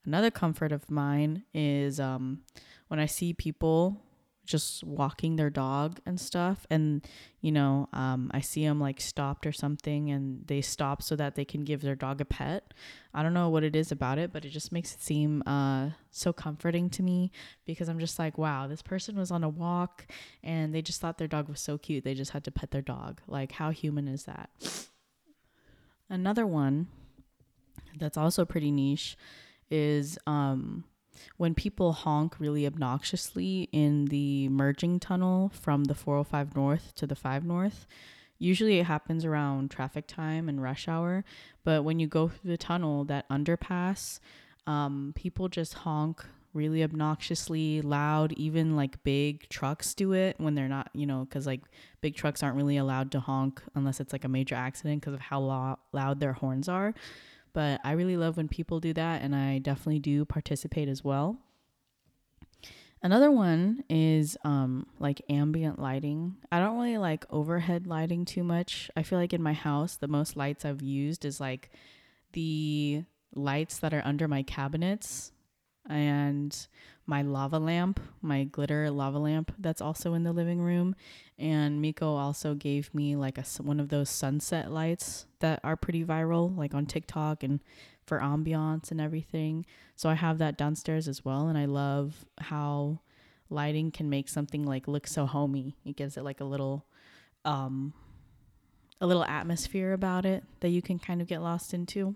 Another 0.06 0.30
comfort 0.30 0.70
of 0.70 0.90
mine 0.90 1.44
is 1.52 1.98
um, 1.98 2.42
when 2.88 3.00
I 3.00 3.06
see 3.06 3.32
people 3.32 4.00
just 4.44 4.84
walking 4.84 5.36
their 5.36 5.50
dog 5.50 6.00
and 6.06 6.20
stuff. 6.20 6.66
And 6.70 7.06
you 7.40 7.52
know 7.52 7.90
um, 7.92 8.30
i 8.32 8.40
see 8.40 8.64
them 8.64 8.80
like 8.80 8.98
stopped 8.98 9.46
or 9.46 9.52
something 9.52 10.10
and 10.10 10.46
they 10.46 10.62
stop 10.62 11.02
so 11.02 11.14
that 11.14 11.34
they 11.34 11.44
can 11.44 11.62
give 11.62 11.82
their 11.82 11.94
dog 11.94 12.22
a 12.22 12.24
pet. 12.24 12.72
I 13.12 13.22
don't 13.22 13.34
know 13.34 13.50
what 13.50 13.64
it 13.64 13.76
is 13.76 13.92
about 13.92 14.18
it 14.18 14.32
but 14.32 14.46
it 14.46 14.48
just 14.48 14.72
makes 14.72 14.94
it 14.94 15.02
seem 15.02 15.42
uh, 15.46 15.90
so 16.10 16.32
comforting 16.32 16.88
to 16.90 17.02
me 17.02 17.30
because 17.66 17.88
i'm 17.90 17.98
just 17.98 18.18
like 18.18 18.38
wow 18.38 18.66
this 18.66 18.80
person 18.80 19.16
was 19.16 19.30
on 19.30 19.44
a 19.44 19.48
walk 19.48 20.06
and 20.42 20.74
they 20.74 20.80
just 20.82 21.00
thought 21.00 21.18
their 21.18 21.28
dog 21.28 21.48
was 21.48 21.60
so 21.60 21.78
cute. 21.78 22.04
They 22.04 22.14
just 22.14 22.32
had 22.32 22.44
to 22.44 22.50
pet 22.50 22.70
their 22.70 22.82
dog. 22.82 23.20
Like 23.26 23.52
how 23.52 23.70
human 23.70 24.08
is 24.08 24.24
that? 24.24 24.50
Another 26.08 26.46
one 26.46 26.88
that's 27.98 28.16
also 28.16 28.44
pretty 28.44 28.70
niche 28.70 29.16
is 29.70 30.18
um 30.26 30.84
when 31.37 31.54
people 31.54 31.92
honk 31.92 32.38
really 32.38 32.66
obnoxiously 32.66 33.68
in 33.73 34.06
the 34.06 34.49
merging 34.49 35.00
tunnel 35.00 35.50
from 35.54 35.85
the 35.85 35.94
405 35.94 36.54
North 36.56 36.94
to 36.97 37.06
the 37.06 37.16
5 37.16 37.44
North. 37.44 37.87
Usually 38.38 38.78
it 38.78 38.87
happens 38.87 39.25
around 39.25 39.71
traffic 39.71 40.06
time 40.06 40.49
and 40.49 40.62
rush 40.62 40.88
hour, 40.88 41.25
but 41.62 41.85
when 41.85 41.99
you 41.99 42.06
go 42.06 42.28
through 42.28 42.50
the 42.50 42.56
tunnel, 42.56 43.04
that 43.04 43.28
underpass, 43.28 44.18
um, 44.66 45.12
people 45.14 45.49
just 45.49 45.75
honk 45.75 46.25
really 46.54 46.83
obnoxiously 46.83 47.83
loud. 47.83 48.33
Even 48.33 48.76
like 48.76 49.02
big 49.02 49.49
trucks 49.49 49.92
do 49.92 50.12
it 50.12 50.37
when 50.38 50.54
they're 50.54 50.68
not, 50.68 50.88
you 50.94 51.04
know, 51.06 51.25
because 51.25 51.47
like 51.47 51.62
big 52.00 52.14
trucks 52.14 52.42
aren't 52.42 52.56
really 52.56 52.76
allowed 52.76 53.11
to 53.12 53.21
honk 53.21 53.62
unless 53.75 54.00
it's 54.00 54.12
like 54.12 54.25
a 54.25 54.28
major 54.28 54.54
accident 54.54 55.00
because 55.00 55.14
of 55.14 55.21
how 55.21 55.40
lo- 55.40 55.78
loud 55.92 56.21
their 56.21 56.33
horns 56.33 56.68
are. 56.68 56.94
But 57.54 57.80
I 57.84 57.92
really 57.92 58.18
love 58.18 58.37
when 58.37 58.49
people 58.49 58.80
do 58.80 58.92
that, 58.92 59.23
and 59.23 59.34
I 59.34 59.58
definitely 59.58 60.00
do 60.00 60.26
participate 60.26 60.88
as 60.88 61.02
well. 61.02 61.38
Another 63.02 63.30
one 63.30 63.84
is 63.88 64.37
um, 64.44 64.87
like 64.99 65.23
ambient 65.28 65.78
lighting. 65.78 66.37
I 66.50 66.58
don't 66.58 66.76
really 66.76 66.99
like 66.99 67.26
overhead 67.30 67.87
lighting 67.87 68.25
too 68.25 68.42
much. 68.42 68.90
I 68.96 69.02
feel 69.02 69.18
like 69.18 69.32
in 69.32 69.42
my 69.42 69.52
house, 69.52 69.96
the 69.96 70.08
most 70.08 70.37
lights 70.37 70.64
I've 70.64 70.82
used 70.82 71.25
is 71.25 71.38
like 71.38 71.70
the 72.32 73.04
lights 73.34 73.78
that 73.78 73.92
are 73.92 74.02
under 74.04 74.26
my 74.26 74.42
cabinets 74.42 75.32
and 75.88 76.66
my 77.06 77.22
lava 77.22 77.58
lamp, 77.58 78.00
my 78.22 78.44
glitter 78.44 78.90
lava 78.90 79.18
lamp 79.18 79.52
that's 79.58 79.80
also 79.82 80.14
in 80.14 80.24
the 80.24 80.32
living 80.32 80.60
room. 80.60 80.96
And 81.38 81.80
Miko 81.80 82.14
also 82.14 82.54
gave 82.54 82.94
me 82.94 83.16
like 83.16 83.38
a 83.38 83.44
one 83.62 83.80
of 83.80 83.88
those 83.88 84.08
sunset 84.08 84.70
lights 84.70 85.26
that 85.40 85.60
are 85.62 85.76
pretty 85.76 86.04
viral, 86.04 86.56
like 86.56 86.74
on 86.74 86.86
TikTok 86.86 87.42
and 87.42 87.60
for 88.06 88.20
ambiance 88.20 88.90
and 88.90 89.00
everything. 89.00 89.66
So 89.96 90.08
I 90.08 90.14
have 90.14 90.38
that 90.38 90.56
downstairs 90.56 91.08
as 91.08 91.24
well, 91.24 91.48
and 91.48 91.58
I 91.58 91.66
love 91.66 92.24
how 92.38 93.00
lighting 93.50 93.90
can 93.90 94.08
make 94.08 94.28
something 94.28 94.64
like 94.64 94.88
look 94.88 95.06
so 95.06 95.26
homey. 95.26 95.76
It 95.84 95.96
gives 95.96 96.16
it 96.16 96.24
like 96.24 96.40
a 96.40 96.44
little, 96.44 96.86
um, 97.44 97.92
a 99.00 99.06
little 99.06 99.24
atmosphere 99.24 99.92
about 99.92 100.24
it 100.24 100.44
that 100.60 100.70
you 100.70 100.82
can 100.82 100.98
kind 100.98 101.20
of 101.20 101.28
get 101.28 101.42
lost 101.42 101.74
into. 101.74 102.14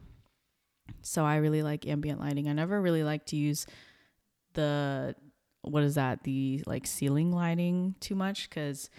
So 1.03 1.25
I 1.25 1.37
really 1.37 1.63
like 1.63 1.87
ambient 1.87 2.21
lighting. 2.21 2.49
I 2.49 2.53
never 2.53 2.81
really 2.81 3.05
like 3.05 3.27
to 3.27 3.37
use 3.37 3.67
the 4.55 5.15
what 5.63 5.83
is 5.83 5.97
that 5.97 6.23
the 6.23 6.63
like 6.67 6.87
ceiling 6.87 7.33
lighting 7.33 7.95
too 8.01 8.15
much 8.15 8.49
because 8.49 8.91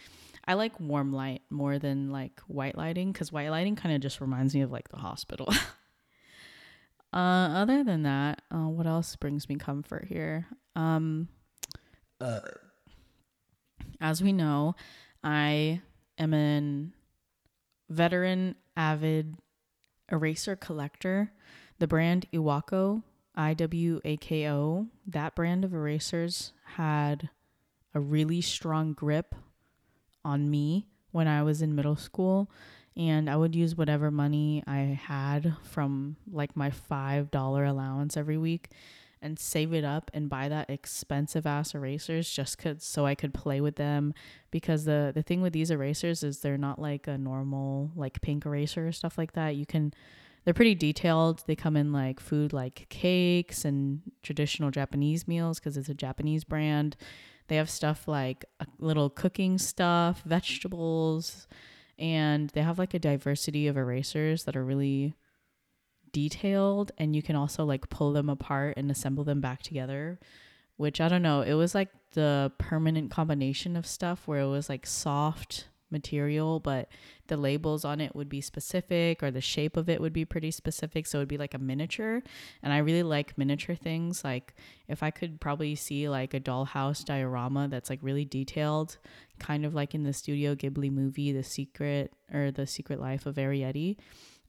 I 0.45 0.53
like 0.53 0.79
warm 0.79 1.13
light 1.13 1.41
more 1.49 1.79
than 1.79 2.09
like 2.09 2.39
white 2.47 2.77
lighting 2.77 3.11
because 3.11 3.31
white 3.31 3.49
lighting 3.49 3.75
kind 3.75 3.95
of 3.95 4.01
just 4.01 4.21
reminds 4.21 4.55
me 4.55 4.61
of 4.61 4.71
like 4.71 4.89
the 4.89 4.97
hospital. 4.97 5.47
uh, 7.13 7.17
other 7.17 7.83
than 7.83 8.03
that, 8.03 8.41
uh, 8.51 8.67
what 8.67 8.87
else 8.87 9.15
brings 9.15 9.47
me 9.47 9.55
comfort 9.55 10.05
here? 10.07 10.47
Um, 10.75 11.27
uh. 12.19 12.39
As 14.01 14.23
we 14.23 14.31
know, 14.31 14.75
I 15.23 15.81
am 16.17 16.33
an 16.33 16.93
veteran 17.89 18.55
avid 18.77 19.35
eraser 20.11 20.55
collector. 20.55 21.31
The 21.79 21.87
brand 21.87 22.25
Iwako 22.33 23.03
IWAKO, 23.39 24.87
that 25.07 25.35
brand 25.35 25.63
of 25.63 25.73
erasers 25.73 26.51
had 26.75 27.29
a 27.93 27.99
really 27.99 28.41
strong 28.41 28.93
grip 28.93 29.33
on 30.25 30.49
me 30.49 30.87
when 31.11 31.27
I 31.27 31.41
was 31.43 31.61
in 31.61 31.75
middle 31.75 31.95
school. 31.95 32.51
And 32.97 33.29
I 33.29 33.37
would 33.37 33.55
use 33.55 33.77
whatever 33.77 34.11
money 34.11 34.61
I 34.67 34.99
had 35.01 35.55
from 35.63 36.17
like 36.29 36.57
my 36.57 36.69
$5 36.69 37.69
allowance 37.69 38.17
every 38.17 38.37
week 38.37 38.71
and 39.21 39.39
save 39.39 39.73
it 39.73 39.85
up 39.85 40.11
and 40.13 40.29
buy 40.29 40.49
that 40.49 40.69
expensive 40.69 41.45
ass 41.45 41.73
erasers 41.73 42.29
just 42.29 42.57
cause, 42.57 42.83
so 42.83 43.05
I 43.05 43.15
could 43.15 43.33
play 43.33 43.61
with 43.61 43.75
them 43.75 44.13
because 44.49 44.85
the 44.85 45.11
the 45.13 45.21
thing 45.21 45.41
with 45.41 45.51
these 45.51 45.71
erasers 45.71 46.23
is 46.23 46.39
they're 46.39 46.57
not 46.57 46.79
like 46.79 47.05
a 47.05 47.17
normal 47.17 47.91
like 47.97 48.21
pink 48.21 48.45
eraser 48.45 48.87
or 48.87 48.91
stuff 48.93 49.17
like 49.17 49.33
that. 49.33 49.57
You 49.57 49.65
can 49.65 49.93
they're 50.43 50.53
pretty 50.53 50.75
detailed. 50.75 51.43
They 51.45 51.55
come 51.55 51.75
in 51.75 51.91
like 51.91 52.19
food 52.19 52.53
like 52.53 52.87
cakes 52.89 53.65
and 53.65 54.01
traditional 54.23 54.71
Japanese 54.71 55.27
meals 55.27 55.59
because 55.59 55.77
it's 55.77 55.89
a 55.89 55.93
Japanese 55.93 56.43
brand. 56.43 56.95
They 57.47 57.55
have 57.55 57.69
stuff 57.69 58.07
like 58.07 58.45
a 58.59 58.67
little 58.77 59.09
cooking 59.09 59.57
stuff, 59.57 60.21
vegetables, 60.23 61.47
and 61.97 62.49
they 62.51 62.61
have 62.61 62.79
like 62.79 62.93
a 62.93 62.99
diversity 62.99 63.67
of 63.67 63.77
erasers 63.77 64.45
that 64.45 64.55
are 64.55 64.63
really 64.63 65.15
detailed 66.11 66.91
and 66.97 67.15
you 67.15 67.21
can 67.21 67.35
also 67.35 67.63
like 67.63 67.89
pull 67.89 68.13
them 68.13 68.29
apart 68.29 68.75
and 68.77 68.89
assemble 68.89 69.23
them 69.23 69.41
back 69.41 69.61
together 69.61 70.19
which 70.77 70.99
i 70.99 71.07
don't 71.07 71.21
know 71.21 71.41
it 71.41 71.53
was 71.53 71.75
like 71.75 71.89
the 72.13 72.51
permanent 72.57 73.11
combination 73.11 73.75
of 73.75 73.85
stuff 73.85 74.27
where 74.27 74.39
it 74.39 74.47
was 74.47 74.69
like 74.69 74.87
soft 74.87 75.67
material, 75.91 76.59
but 76.59 76.89
the 77.27 77.37
labels 77.37 77.85
on 77.85 78.01
it 78.01 78.15
would 78.15 78.29
be 78.29 78.41
specific 78.41 79.21
or 79.23 79.31
the 79.31 79.41
shape 79.41 79.77
of 79.77 79.89
it 79.89 80.01
would 80.01 80.13
be 80.13 80.25
pretty 80.25 80.51
specific. 80.51 81.07
So 81.07 81.19
it 81.19 81.21
would 81.21 81.27
be 81.27 81.37
like 81.37 81.53
a 81.53 81.59
miniature. 81.59 82.21
And 82.61 82.73
I 82.73 82.79
really 82.79 83.03
like 83.03 83.37
miniature 83.37 83.75
things. 83.75 84.23
Like 84.23 84.55
if 84.87 85.03
I 85.03 85.11
could 85.11 85.39
probably 85.39 85.75
see 85.75 86.09
like 86.09 86.33
a 86.33 86.39
dollhouse 86.39 87.03
diorama 87.03 87.67
that's 87.67 87.89
like 87.89 87.99
really 88.01 88.25
detailed, 88.25 88.97
kind 89.39 89.65
of 89.65 89.73
like 89.73 89.95
in 89.95 90.03
the 90.03 90.13
Studio 90.13 90.55
Ghibli 90.55 90.91
movie, 90.91 91.31
The 91.31 91.43
Secret 91.43 92.13
or 92.33 92.51
The 92.51 92.67
Secret 92.67 92.99
Life 92.99 93.25
of 93.25 93.35
Arrietty. 93.35 93.97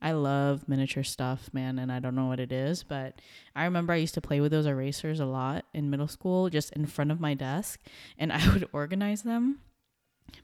I 0.03 0.13
love 0.13 0.67
miniature 0.67 1.05
stuff, 1.05 1.51
man, 1.53 1.79
and 1.79 1.93
I 1.93 1.99
don't 1.99 2.15
know 2.15 2.27
what 2.27 2.41
it 2.41 2.53
is, 2.53 2.83
but 2.83 3.21
I 3.55 3.65
remember 3.65 3.93
I 3.93 3.97
used 3.97 4.15
to 4.15 4.23
play 4.23 4.41
with 4.41 4.51
those 4.51 4.65
erasers 4.65 5.21
a 5.21 5.27
lot 5.27 5.67
in 5.75 5.91
middle 5.91 6.09
school, 6.09 6.49
just 6.49 6.73
in 6.73 6.87
front 6.87 7.11
of 7.11 7.21
my 7.21 7.35
desk, 7.35 7.81
and 8.19 8.33
I 8.33 8.51
would 8.53 8.69
organize 8.73 9.23
them 9.23 9.59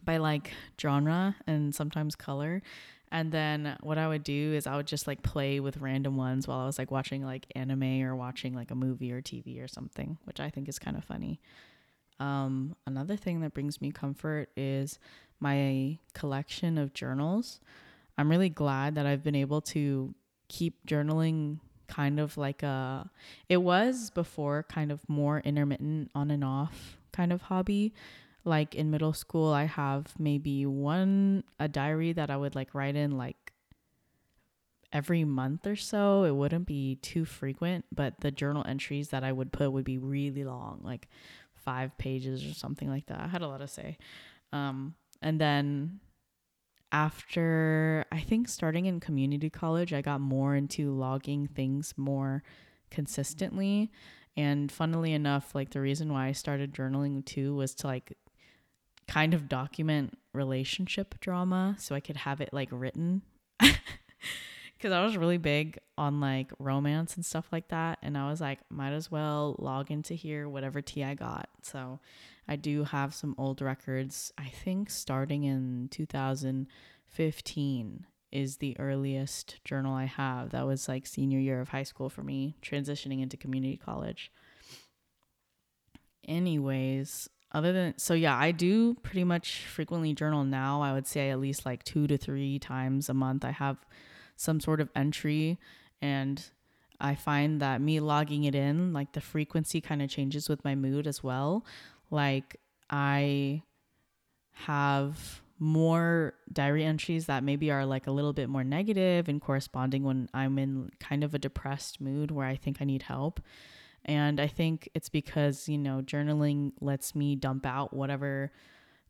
by 0.04 0.18
like 0.18 0.52
genre 0.80 1.36
and 1.46 1.74
sometimes 1.74 2.14
color. 2.14 2.62
And 3.12 3.30
then 3.30 3.76
what 3.82 3.98
I 3.98 4.08
would 4.08 4.24
do 4.24 4.52
is 4.54 4.66
I 4.66 4.76
would 4.76 4.86
just 4.86 5.06
like 5.06 5.22
play 5.22 5.60
with 5.60 5.78
random 5.78 6.16
ones 6.16 6.48
while 6.48 6.58
I 6.58 6.66
was 6.66 6.78
like 6.78 6.90
watching 6.90 7.24
like 7.24 7.46
anime 7.54 8.02
or 8.02 8.16
watching 8.16 8.54
like 8.54 8.70
a 8.70 8.74
movie 8.74 9.12
or 9.12 9.22
TV 9.22 9.62
or 9.62 9.68
something, 9.68 10.18
which 10.24 10.40
I 10.40 10.50
think 10.50 10.68
is 10.68 10.78
kind 10.78 10.96
of 10.96 11.04
funny. 11.04 11.40
Um, 12.18 12.74
another 12.86 13.16
thing 13.16 13.40
that 13.42 13.54
brings 13.54 13.80
me 13.80 13.92
comfort 13.92 14.50
is 14.56 14.98
my 15.38 15.98
collection 16.14 16.78
of 16.78 16.94
journals. 16.94 17.60
I'm 18.18 18.30
really 18.30 18.48
glad 18.48 18.94
that 18.94 19.06
I've 19.06 19.22
been 19.22 19.34
able 19.34 19.60
to 19.62 20.14
keep 20.48 20.86
journaling 20.86 21.58
kind 21.88 22.18
of 22.18 22.36
like 22.36 22.62
a 22.62 23.08
it 23.48 23.58
was 23.58 24.10
before 24.10 24.64
kind 24.68 24.90
of 24.90 25.08
more 25.08 25.40
intermittent 25.40 26.10
on 26.14 26.30
and 26.30 26.42
off 26.42 26.98
kind 27.12 27.32
of 27.32 27.42
hobby 27.42 27.94
like 28.46 28.74
in 28.74 28.90
middle 28.90 29.12
school 29.12 29.52
i 29.52 29.64
have 29.64 30.14
maybe 30.18 30.64
one 30.64 31.42
a 31.58 31.68
diary 31.68 32.12
that 32.12 32.30
i 32.30 32.36
would 32.36 32.54
like 32.54 32.74
write 32.74 32.96
in 32.96 33.18
like 33.18 33.52
every 34.92 35.24
month 35.24 35.66
or 35.66 35.76
so. 35.76 36.24
It 36.24 36.34
wouldn't 36.34 36.66
be 36.66 36.96
too 36.96 37.24
frequent 37.24 37.84
but 37.92 38.20
the 38.20 38.30
journal 38.30 38.64
entries 38.66 39.08
that 39.10 39.24
i 39.24 39.32
would 39.32 39.52
put 39.52 39.72
would 39.72 39.84
be 39.84 39.98
really 39.98 40.44
long 40.44 40.80
like 40.82 41.08
five 41.54 41.96
pages 41.98 42.44
or 42.44 42.54
something 42.54 42.88
like 42.88 43.06
that. 43.06 43.20
I 43.20 43.26
had 43.26 43.42
a 43.42 43.48
lot 43.48 43.58
to 43.58 43.68
say. 43.68 43.98
Um, 44.52 44.94
and 45.20 45.40
then 45.40 46.00
after 46.92 48.04
i 48.12 48.20
think 48.20 48.48
starting 48.48 48.86
in 48.86 49.00
community 49.00 49.50
college 49.50 49.92
i 49.92 50.00
got 50.00 50.20
more 50.20 50.54
into 50.54 50.92
logging 50.92 51.48
things 51.48 51.92
more 51.96 52.42
consistently. 52.90 53.90
And 54.38 54.70
funnily 54.70 55.12
enough 55.12 55.54
like 55.54 55.70
the 55.70 55.80
reason 55.80 56.12
why 56.12 56.28
i 56.28 56.32
started 56.32 56.72
journaling 56.72 57.24
too 57.24 57.54
was 57.54 57.74
to 57.76 57.86
like 57.86 58.16
kind 59.08 59.34
of 59.34 59.48
document 59.48 60.16
relationship 60.32 61.18
drama 61.20 61.76
so 61.78 61.94
I 61.94 62.00
could 62.00 62.18
have 62.18 62.40
it 62.40 62.50
like 62.52 62.68
written. 62.70 63.22
because 64.76 64.92
I 64.92 65.02
was 65.02 65.16
really 65.16 65.38
big 65.38 65.78
on 65.96 66.20
like 66.20 66.52
romance 66.58 67.16
and 67.16 67.24
stuff 67.24 67.46
like 67.50 67.68
that. 67.68 67.98
And 68.02 68.18
I 68.18 68.28
was 68.28 68.40
like, 68.40 68.58
might 68.70 68.92
as 68.92 69.10
well 69.10 69.56
log 69.58 69.90
into 69.90 70.14
here, 70.14 70.48
whatever 70.48 70.80
tea 70.82 71.02
I 71.02 71.14
got. 71.14 71.48
So 71.62 71.98
I 72.46 72.54
do 72.56 72.84
have 72.84 73.14
some 73.14 73.34
old 73.38 73.62
records, 73.62 74.32
I 74.38 74.48
think 74.48 74.90
starting 74.90 75.44
in 75.44 75.88
2015 75.90 78.06
is 78.32 78.56
the 78.58 78.78
earliest 78.78 79.64
journal 79.64 79.94
I 79.94 80.04
have. 80.04 80.50
That 80.50 80.66
was 80.66 80.88
like 80.88 81.06
senior 81.06 81.38
year 81.38 81.60
of 81.60 81.70
high 81.70 81.84
school 81.84 82.10
for 82.10 82.22
me, 82.22 82.56
transitioning 82.62 83.22
into 83.22 83.36
community 83.36 83.76
college. 83.76 84.30
Anyways, 86.28 87.28
other 87.52 87.72
than 87.72 87.94
so 87.96 88.14
yeah, 88.14 88.36
I 88.36 88.50
do 88.52 88.94
pretty 88.94 89.24
much 89.24 89.64
frequently 89.66 90.12
journal 90.14 90.44
now. 90.44 90.82
I 90.82 90.92
would 90.92 91.06
say 91.06 91.30
at 91.30 91.40
least 91.40 91.64
like 91.64 91.84
2 91.84 92.06
to 92.08 92.18
3 92.18 92.58
times 92.58 93.08
a 93.08 93.14
month 93.14 93.44
I 93.44 93.52
have 93.52 93.78
some 94.36 94.60
sort 94.60 94.80
of 94.80 94.90
entry 94.94 95.58
and 96.02 96.44
I 97.00 97.14
find 97.14 97.60
that 97.60 97.80
me 97.80 98.00
logging 98.00 98.44
it 98.44 98.54
in, 98.54 98.92
like 98.92 99.12
the 99.12 99.20
frequency 99.20 99.80
kind 99.80 100.02
of 100.02 100.08
changes 100.08 100.48
with 100.48 100.64
my 100.64 100.74
mood 100.74 101.06
as 101.06 101.22
well. 101.22 101.64
Like 102.10 102.56
I 102.90 103.62
have 104.52 105.42
more 105.58 106.34
diary 106.52 106.84
entries 106.84 107.26
that 107.26 107.42
maybe 107.42 107.70
are 107.70 107.86
like 107.86 108.06
a 108.06 108.10
little 108.10 108.32
bit 108.32 108.48
more 108.48 108.64
negative 108.64 109.28
and 109.28 109.40
corresponding 109.40 110.04
when 110.04 110.28
I'm 110.34 110.58
in 110.58 110.90
kind 111.00 111.24
of 111.24 111.34
a 111.34 111.38
depressed 111.38 112.00
mood 112.00 112.30
where 112.30 112.46
I 112.46 112.56
think 112.56 112.78
I 112.80 112.84
need 112.84 113.02
help. 113.02 113.40
And 114.06 114.40
I 114.40 114.46
think 114.46 114.88
it's 114.94 115.08
because, 115.08 115.68
you 115.68 115.78
know, 115.78 116.00
journaling 116.00 116.72
lets 116.80 117.14
me 117.14 117.34
dump 117.34 117.66
out 117.66 117.92
whatever 117.92 118.52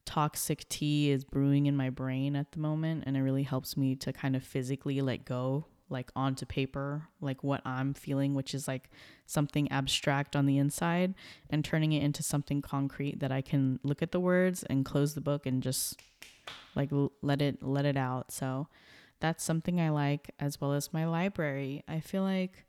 toxic 0.07 0.67
tea 0.69 1.11
is 1.11 1.25
brewing 1.25 1.67
in 1.67 1.77
my 1.77 1.91
brain 1.91 2.35
at 2.35 2.53
the 2.53 2.59
moment. 2.59 3.05
And 3.07 3.17
it 3.17 3.23
really 3.23 3.43
helps 3.43 3.77
me 3.77 3.95
to 3.97 4.13
kind 4.13 4.35
of 4.35 4.43
physically 4.43 5.03
let 5.03 5.27
go, 5.27 5.67
like 5.91 6.11
onto 6.17 6.47
paper, 6.47 7.09
like 7.21 7.45
what 7.45 7.61
I'm 7.67 7.93
feeling, 7.93 8.35
which 8.35 8.55
is 8.55 8.67
like 8.67 8.89
something 9.27 9.71
abstract 9.71 10.35
on 10.35 10.47
the 10.47 10.57
inside, 10.57 11.15
and 11.51 11.63
turning 11.63 11.93
it 11.93 12.03
into 12.03 12.23
something 12.23 12.63
concrete 12.63 13.21
that 13.21 13.31
I 13.31 13.43
can 13.43 13.79
look 13.83 14.01
at 14.01 14.13
the 14.13 14.21
words 14.21 14.63
and 14.63 14.85
close 14.85 15.15
the 15.15 15.21
book 15.21 15.45
and 15.45 15.63
just 15.63 16.01
like 16.75 16.91
let 17.21 17.43
it 17.43 17.63
let 17.63 17.85
it 17.85 17.99
out. 17.99 18.33
So 18.33 18.69
that's 19.21 19.45
something 19.45 19.79
I 19.79 19.91
like 19.91 20.31
as 20.41 20.59
well 20.59 20.73
as 20.73 20.93
my 20.93 21.05
library. 21.05 21.85
I 21.87 22.01
feel 22.01 22.23
like 22.23 22.65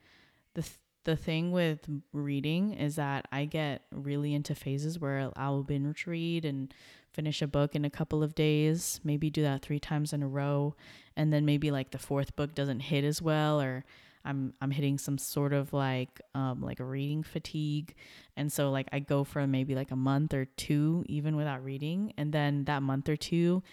the 0.54 0.64
th- 0.64 0.78
the 1.08 1.16
thing 1.16 1.54
with 1.54 1.80
reading 2.12 2.74
is 2.74 2.98
that 2.98 3.30
I 3.32 3.46
get 3.46 3.84
really 3.94 4.34
into 4.34 4.54
phases 4.54 5.00
where 5.00 5.32
I'll 5.38 5.64
binge 5.64 6.06
read 6.06 6.44
and 6.44 6.74
finish 7.14 7.42
a 7.42 7.48
book 7.48 7.76
in 7.76 7.86
a 7.86 7.90
couple 7.90 8.22
of 8.22 8.36
days, 8.36 9.00
maybe 9.06 9.30
do 9.30 9.42
that 9.42 9.62
3 9.62 9.80
times 9.80 10.12
in 10.12 10.22
a 10.22 10.28
row, 10.28 10.76
and 11.16 11.32
then 11.32 11.46
maybe 11.46 11.72
like 11.72 11.92
the 11.92 11.98
fourth 11.98 12.36
book 12.36 12.54
doesn't 12.54 12.82
hit 12.82 13.06
as 13.06 13.22
well 13.22 13.62
or 13.62 13.86
I'm 14.26 14.54
I'm 14.60 14.72
hitting 14.72 14.98
some 14.98 15.18
sort 15.18 15.54
of 15.54 15.72
like 15.72 16.20
um 16.36 16.62
like 16.62 16.82
a 16.82 16.84
reading 16.84 17.24
fatigue. 17.24 17.96
And 18.36 18.52
so 18.52 18.70
like 18.70 18.90
I 18.92 19.00
go 19.00 19.24
for 19.24 19.48
maybe 19.48 19.76
like 19.76 19.92
a 19.92 19.96
month 19.96 20.34
or 20.34 20.44
two 20.44 21.06
even 21.08 21.38
without 21.38 21.64
reading 21.64 22.12
and 22.18 22.34
then 22.34 22.66
that 22.66 22.84
month 22.84 23.08
or 23.08 23.16
two 23.16 23.64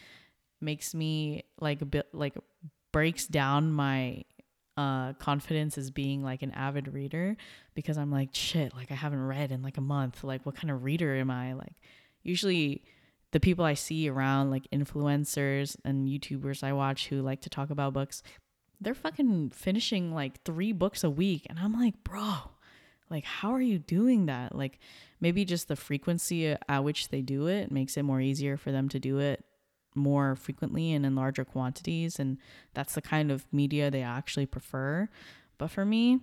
makes 0.60 0.94
me 0.94 1.42
like 1.60 1.82
a 1.82 1.86
bit 1.86 2.06
like 2.12 2.36
breaks 2.92 3.26
down 3.26 3.72
my 3.72 4.22
uh 4.76 5.12
confidence 5.14 5.78
as 5.78 5.90
being 5.90 6.22
like 6.22 6.42
an 6.42 6.50
avid 6.52 6.88
reader 6.88 7.36
because 7.74 7.96
I'm 7.96 8.10
like 8.10 8.30
shit 8.32 8.74
like 8.74 8.90
I 8.90 8.94
haven't 8.94 9.24
read 9.24 9.52
in 9.52 9.62
like 9.62 9.78
a 9.78 9.82
month. 9.82 10.24
Like 10.24 10.44
what 10.44 10.56
kind 10.56 10.70
of 10.70 10.84
reader 10.84 11.14
am 11.14 11.30
I? 11.30 11.52
Like 11.52 11.74
usually 12.22 12.82
the 13.30 13.40
people 13.40 13.64
I 13.64 13.74
see 13.74 14.08
around 14.08 14.50
like 14.50 14.68
influencers 14.72 15.76
and 15.84 16.08
YouTubers 16.08 16.64
I 16.64 16.72
watch 16.72 17.08
who 17.08 17.22
like 17.22 17.40
to 17.42 17.50
talk 17.50 17.70
about 17.70 17.92
books 17.92 18.22
they're 18.80 18.94
fucking 18.94 19.50
finishing 19.50 20.12
like 20.12 20.42
3 20.42 20.72
books 20.72 21.04
a 21.04 21.10
week. 21.10 21.46
And 21.48 21.58
I'm 21.58 21.78
like 21.78 22.02
bro 22.02 22.34
like 23.10 23.24
how 23.24 23.52
are 23.52 23.60
you 23.60 23.78
doing 23.78 24.26
that? 24.26 24.54
Like 24.54 24.80
maybe 25.20 25.44
just 25.44 25.68
the 25.68 25.76
frequency 25.76 26.56
at 26.68 26.84
which 26.84 27.08
they 27.08 27.22
do 27.22 27.46
it 27.46 27.70
makes 27.70 27.96
it 27.96 28.02
more 28.02 28.20
easier 28.20 28.56
for 28.56 28.72
them 28.72 28.88
to 28.88 28.98
do 28.98 29.18
it 29.18 29.44
more 29.94 30.36
frequently 30.36 30.92
and 30.92 31.04
in 31.06 31.14
larger 31.14 31.44
quantities 31.44 32.18
and 32.18 32.38
that's 32.74 32.94
the 32.94 33.02
kind 33.02 33.30
of 33.30 33.46
media 33.52 33.90
they 33.90 34.02
actually 34.02 34.46
prefer. 34.46 35.08
But 35.58 35.70
for 35.70 35.84
me 35.84 36.20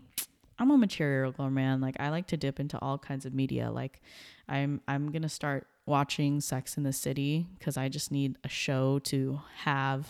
i'm 0.60 0.70
a 0.72 0.78
material 0.78 1.32
girl 1.32 1.50
man. 1.50 1.82
Like 1.82 1.96
i 2.00 2.10
like 2.10 2.28
to 2.28 2.38
dip 2.38 2.60
into 2.60 2.80
all 2.80 2.98
kinds 2.98 3.26
of 3.26 3.34
media. 3.34 3.72
Like 3.72 4.02
i'm 4.48 4.82
i'm 4.88 5.12
gonna 5.12 5.30
start 5.30 5.68
watching 5.86 6.40
sex 6.42 6.78
in 6.78 6.84
the 6.84 6.94
city 6.94 7.48
because 7.58 7.76
i 7.76 7.90
just 7.90 8.12
need 8.12 8.38
a 8.44 8.48
show 8.48 9.00
to 9.00 9.42
have 9.64 10.08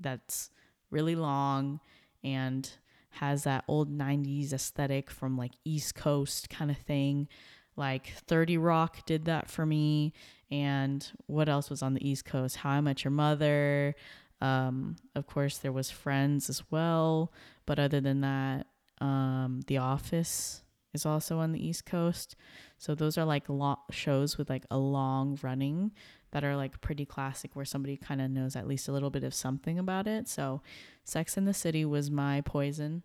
that's 0.00 0.50
really 0.90 1.14
long 1.14 1.80
and 2.24 2.70
has 3.10 3.44
that 3.44 3.64
old 3.68 3.96
90s 3.96 4.52
aesthetic 4.52 5.10
from 5.10 5.36
like 5.36 5.52
east 5.64 5.94
coast 5.94 6.50
kind 6.50 6.70
of 6.70 6.78
thing. 6.78 7.28
Like 7.76 8.08
30 8.26 8.58
rock 8.58 9.04
did 9.06 9.24
that 9.26 9.50
for 9.50 9.66
me 9.66 10.12
and 10.54 11.04
what 11.26 11.48
else 11.48 11.68
was 11.68 11.82
on 11.82 11.94
the 11.94 12.08
East 12.08 12.24
Coast? 12.24 12.58
How 12.58 12.70
I 12.70 12.80
Met 12.80 13.02
Your 13.02 13.10
Mother. 13.10 13.96
Um, 14.40 14.94
of 15.16 15.26
course, 15.26 15.58
there 15.58 15.72
was 15.72 15.90
Friends 15.90 16.48
as 16.48 16.62
well. 16.70 17.32
But 17.66 17.80
other 17.80 18.00
than 18.00 18.20
that, 18.20 18.68
um, 19.00 19.62
The 19.66 19.78
Office 19.78 20.62
is 20.92 21.04
also 21.04 21.40
on 21.40 21.50
the 21.50 21.66
East 21.66 21.86
Coast. 21.86 22.36
So 22.78 22.94
those 22.94 23.18
are 23.18 23.24
like 23.24 23.48
lo- 23.48 23.80
shows 23.90 24.38
with 24.38 24.48
like 24.48 24.64
a 24.70 24.78
long 24.78 25.36
running 25.42 25.90
that 26.30 26.44
are 26.44 26.54
like 26.54 26.80
pretty 26.80 27.04
classic 27.04 27.56
where 27.56 27.64
somebody 27.64 27.96
kind 27.96 28.20
of 28.20 28.30
knows 28.30 28.54
at 28.54 28.68
least 28.68 28.86
a 28.86 28.92
little 28.92 29.10
bit 29.10 29.24
of 29.24 29.34
something 29.34 29.76
about 29.76 30.06
it. 30.06 30.28
So 30.28 30.62
Sex 31.02 31.36
in 31.36 31.46
the 31.46 31.54
City 31.54 31.84
was 31.84 32.12
my 32.12 32.42
poison. 32.42 33.02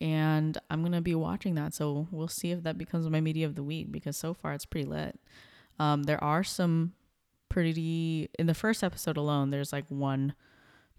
And 0.00 0.56
I'm 0.70 0.80
going 0.80 0.92
to 0.92 1.02
be 1.02 1.14
watching 1.14 1.54
that. 1.56 1.74
So 1.74 2.08
we'll 2.10 2.28
see 2.28 2.50
if 2.50 2.62
that 2.62 2.78
becomes 2.78 3.10
my 3.10 3.20
media 3.20 3.44
of 3.44 3.56
the 3.56 3.62
week 3.62 3.92
because 3.92 4.16
so 4.16 4.32
far 4.32 4.54
it's 4.54 4.64
pretty 4.64 4.88
lit. 4.88 5.20
Um, 5.78 6.04
there 6.04 6.22
are 6.22 6.44
some 6.44 6.92
pretty 7.48 8.28
in 8.38 8.46
the 8.46 8.54
first 8.54 8.82
episode 8.82 9.16
alone. 9.16 9.50
There's 9.50 9.72
like 9.72 9.86
one 9.88 10.34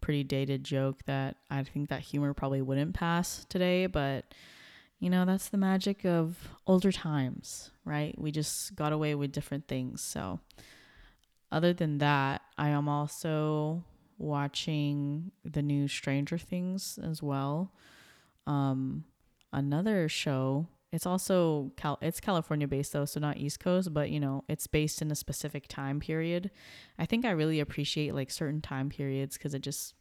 pretty 0.02 0.24
dated 0.24 0.64
joke 0.64 1.04
that 1.06 1.38
I 1.50 1.64
think 1.64 1.90
that 1.90 2.02
humor 2.02 2.34
probably 2.34 2.62
wouldn't 2.62 2.94
pass 2.94 3.46
today, 3.50 3.88
but 3.88 4.34
you 5.00 5.10
know 5.10 5.26
that's 5.26 5.50
the 5.50 5.58
magic 5.58 6.06
of 6.06 6.50
older 6.68 6.92
times, 6.92 7.72
right? 7.84 8.18
We 8.18 8.32
just 8.32 8.76
got 8.76 8.94
away 8.94 9.16
with 9.16 9.32
different 9.32 9.68
things. 9.68 10.02
So, 10.02 10.40
other 11.52 11.74
than 11.74 11.98
that, 12.00 12.42
I 12.58 12.70
am 12.70 12.88
also 12.88 13.84
watching 14.18 15.32
the 15.44 15.62
new 15.62 15.88
Stranger 15.88 16.38
Things 16.38 17.00
as 17.04 17.22
well. 17.22 17.74
Um, 18.48 19.06
another 19.52 20.08
show 20.08 20.68
it's 20.96 21.06
also 21.06 21.72
Cal- 21.76 22.00
it's 22.02 22.20
California 22.20 22.68
based 22.68 22.94
though, 22.94 23.06
so 23.06 23.20
not 23.20 23.38
East 23.38 23.60
Coast, 23.60 23.94
but 23.94 24.10
you 24.10 24.20
know, 24.20 24.44
it's 24.48 24.66
based 24.66 25.02
in 25.02 25.12
a 25.12 25.16
specific 25.16 25.68
time 25.68 26.00
period. 26.00 26.52
I 26.98 27.06
think 27.06 27.26
I 27.26 27.32
really 27.32 27.60
appreciate 27.60 28.16
like 28.16 28.32
certain 28.32 28.62
time 28.62 28.90
periods 28.90 29.38
cuz 29.38 29.54
it 29.54 29.62
just 29.62 29.94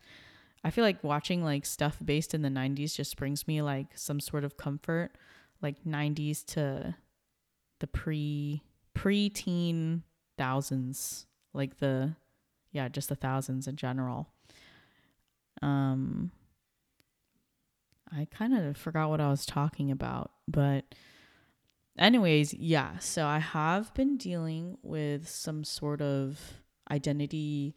I 0.63 0.71
feel 0.71 0.85
like 0.85 1.03
watching 1.05 1.45
like 1.45 1.67
stuff 1.67 1.99
based 2.03 2.33
in 2.33 2.43
the 2.43 2.49
90s 2.49 2.95
just 2.95 3.17
brings 3.17 3.47
me 3.47 3.61
like 3.61 3.99
some 3.99 4.21
sort 4.21 4.45
of 4.45 4.57
comfort, 4.57 5.11
like 5.61 5.85
90s 5.85 6.45
to 6.47 6.95
the 7.81 7.87
pre 7.87 8.63
pre-teen 8.95 10.05
thousands, 10.39 11.27
like 11.53 11.79
the 11.79 12.15
yeah, 12.73 12.89
just 12.89 13.09
the 13.09 13.17
thousands 13.17 13.67
in 13.67 13.77
general. 13.77 14.29
Um 15.61 16.31
I 18.17 18.27
kind 18.31 18.55
of 18.55 18.77
forgot 18.77 19.11
what 19.11 19.21
I 19.21 19.29
was 19.29 19.45
talking 19.45 19.91
about, 19.91 20.31
but 20.47 20.85
anyways, 21.99 22.55
yeah. 22.55 22.99
So 22.99 23.27
I 23.27 23.39
have 23.39 23.93
been 23.95 24.17
dealing 24.17 24.79
with 24.83 25.29
some 25.29 25.65
sort 25.65 26.01
of 26.01 26.39
identity, 26.91 27.77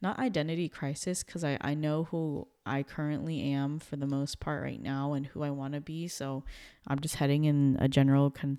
not 0.00 0.18
identity 0.18 0.68
crisis, 0.68 1.22
because 1.22 1.44
I, 1.44 1.58
I 1.60 1.74
know 1.74 2.04
who 2.04 2.48
I 2.64 2.82
currently 2.82 3.40
am 3.42 3.78
for 3.78 3.96
the 3.96 4.06
most 4.06 4.40
part 4.40 4.62
right 4.62 4.80
now 4.82 5.12
and 5.12 5.26
who 5.26 5.42
I 5.42 5.50
want 5.50 5.74
to 5.74 5.80
be. 5.80 6.08
So 6.08 6.44
I'm 6.86 7.00
just 7.00 7.16
heading 7.16 7.44
in 7.44 7.76
a 7.78 7.88
general 7.88 8.30
con, 8.30 8.58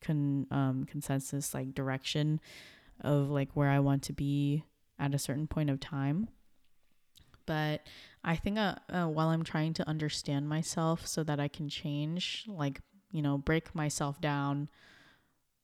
con 0.00 0.46
um, 0.50 0.84
consensus 0.84 1.54
like 1.54 1.74
direction 1.74 2.40
of 3.02 3.30
like 3.30 3.50
where 3.54 3.68
I 3.68 3.78
want 3.78 4.02
to 4.04 4.12
be 4.12 4.64
at 4.98 5.14
a 5.14 5.18
certain 5.18 5.46
point 5.46 5.70
of 5.70 5.80
time. 5.80 6.28
But 7.46 7.86
I 8.24 8.36
think 8.36 8.58
uh, 8.58 8.76
uh, 8.88 9.06
while 9.06 9.28
I'm 9.28 9.44
trying 9.44 9.74
to 9.74 9.88
understand 9.88 10.48
myself 10.48 11.06
so 11.06 11.22
that 11.24 11.40
I 11.40 11.48
can 11.48 11.68
change, 11.68 12.44
like, 12.48 12.80
you 13.12 13.22
know, 13.22 13.38
break 13.38 13.74
myself 13.74 14.20
down, 14.20 14.68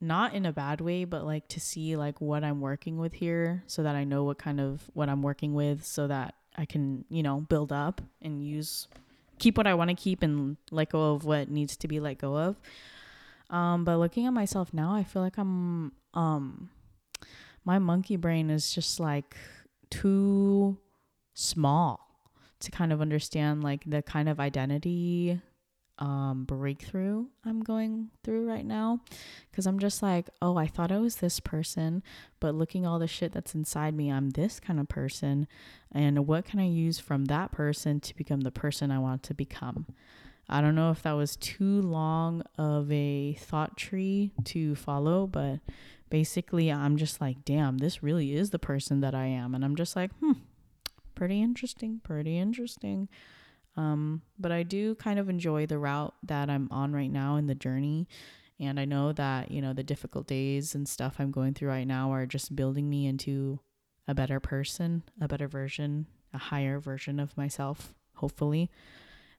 not 0.01 0.35
in 0.35 0.47
a 0.47 0.53
bad 0.53 0.81
way, 0.81 1.05
but 1.05 1.25
like 1.25 1.49
to 1.49 1.61
see 1.61 1.97
like 1.97 2.21
what 2.21 2.45
I'm 2.45 2.61
working 2.61 2.99
with 2.99 3.15
here 3.15 3.63
so 3.67 3.83
that 3.83 3.95
I 3.95 4.05
know 4.05 4.25
what 4.25 4.39
kind 4.39 4.61
of 4.61 4.91
what 4.95 5.09
I'm 5.09 5.23
working 5.23 5.55
with 5.55 5.85
so 5.85 6.07
that 6.07 6.35
I 6.57 6.65
can, 6.65 7.05
you 7.09 7.23
know, 7.23 7.41
build 7.41 7.73
up 7.73 8.01
and 8.21 8.45
use 8.45 8.89
keep 9.39 9.57
what 9.57 9.67
I 9.67 9.75
want 9.75 9.91
to 9.91 9.97
keep 9.97 10.23
and 10.23 10.57
let 10.71 10.91
go 10.91 11.13
of 11.13 11.25
what 11.25 11.51
needs 11.51 11.77
to 11.79 11.89
be 11.89 12.01
let 12.01 12.19
go 12.19 12.37
of. 12.37 12.57
Um, 13.51 13.85
but 13.85 13.99
looking 13.99 14.27
at 14.27 14.33
myself 14.33 14.73
now, 14.73 14.95
I 14.95 15.05
feel 15.05 15.23
like 15.23 15.39
I'm 15.39 15.93
um 16.15 16.71
my 17.65 17.79
monkey 17.79 18.17
brain 18.17 18.51
is 18.51 18.73
just 18.73 19.01
like 19.01 19.37
too 19.91 20.79
small 21.37 22.01
to 22.59 22.71
kind 22.71 22.93
of 22.93 23.03
understand 23.03 23.63
like 23.63 23.83
the 23.87 24.03
kind 24.03 24.29
of 24.29 24.41
identity 24.41 25.39
um 25.99 26.45
breakthrough 26.45 27.27
I'm 27.45 27.63
going 27.63 28.11
through 28.23 28.47
right 28.47 28.65
now 28.65 29.01
cuz 29.53 29.67
I'm 29.67 29.79
just 29.79 30.03
like, 30.03 30.29
"Oh, 30.43 30.57
I 30.57 30.67
thought 30.67 30.93
I 30.93 30.99
was 30.99 31.17
this 31.17 31.41
person, 31.41 32.03
but 32.41 32.55
looking 32.55 32.87
all 32.87 32.99
the 32.99 33.07
shit 33.07 33.33
that's 33.33 33.55
inside 33.55 33.95
me, 33.95 34.11
I'm 34.11 34.31
this 34.31 34.61
kind 34.61 34.79
of 34.81 34.89
person, 34.89 35.47
and 35.93 36.27
what 36.27 36.45
can 36.45 36.59
I 36.59 36.67
use 36.67 36.99
from 36.99 37.27
that 37.27 37.53
person 37.53 38.01
to 38.01 38.17
become 38.17 38.43
the 38.43 38.51
person 38.51 38.91
I 38.91 38.99
want 38.99 39.23
to 39.25 39.35
become?" 39.35 39.87
I 40.49 40.61
don't 40.61 40.75
know 40.75 40.91
if 40.91 41.03
that 41.03 41.13
was 41.13 41.37
too 41.37 41.83
long 41.83 42.43
of 42.57 42.91
a 42.93 43.35
thought 43.35 43.77
tree 43.77 44.33
to 44.45 44.75
follow, 44.77 45.27
but 45.27 45.61
basically 46.09 46.71
I'm 46.71 46.97
just 46.97 47.21
like, 47.21 47.45
"Damn, 47.45 47.79
this 47.79 48.03
really 48.03 48.35
is 48.35 48.51
the 48.51 48.59
person 48.59 49.01
that 49.01 49.15
I 49.15 49.27
am." 49.27 49.55
And 49.55 49.65
I'm 49.65 49.77
just 49.77 49.97
like, 49.97 50.13
"Hmm, 50.21 50.33
pretty 51.17 51.43
interesting, 51.43 52.01
pretty 52.05 52.39
interesting." 52.39 53.09
Um, 53.77 54.23
but 54.39 54.53
I 54.53 54.63
do 54.63 54.95
kind 54.95 55.19
of 55.19 55.29
enjoy 55.29 55.67
the 55.67 55.79
route 55.79 56.15
that 56.23 56.49
I'm 56.49 56.69
on 56.71 56.93
right 56.93 57.11
now 57.11 57.37
in 57.37 57.47
the 57.47 57.55
journey. 57.55 58.09
And 58.59 58.81
I 58.81 58.87
know 58.87 59.13
that, 59.13 59.51
you 59.51 59.61
know, 59.61 59.75
the 59.75 59.83
difficult 59.83 60.27
days 60.27 60.75
and 60.75 60.89
stuff 60.89 61.17
I'm 61.19 61.31
going 61.31 61.53
through 61.53 61.69
right 61.69 61.87
now 61.87 62.11
are 62.13 62.25
just 62.25 62.57
building 62.57 62.89
me 62.89 63.07
into 63.07 63.61
a 64.09 64.15
better 64.15 64.41
person, 64.41 65.03
a 65.21 65.29
better 65.29 65.47
version, 65.47 66.07
a 66.33 66.39
higher 66.39 66.79
version 66.79 67.21
of 67.21 67.37
myself, 67.37 67.95
hopefully. 68.15 68.71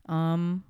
Um, 0.08 0.63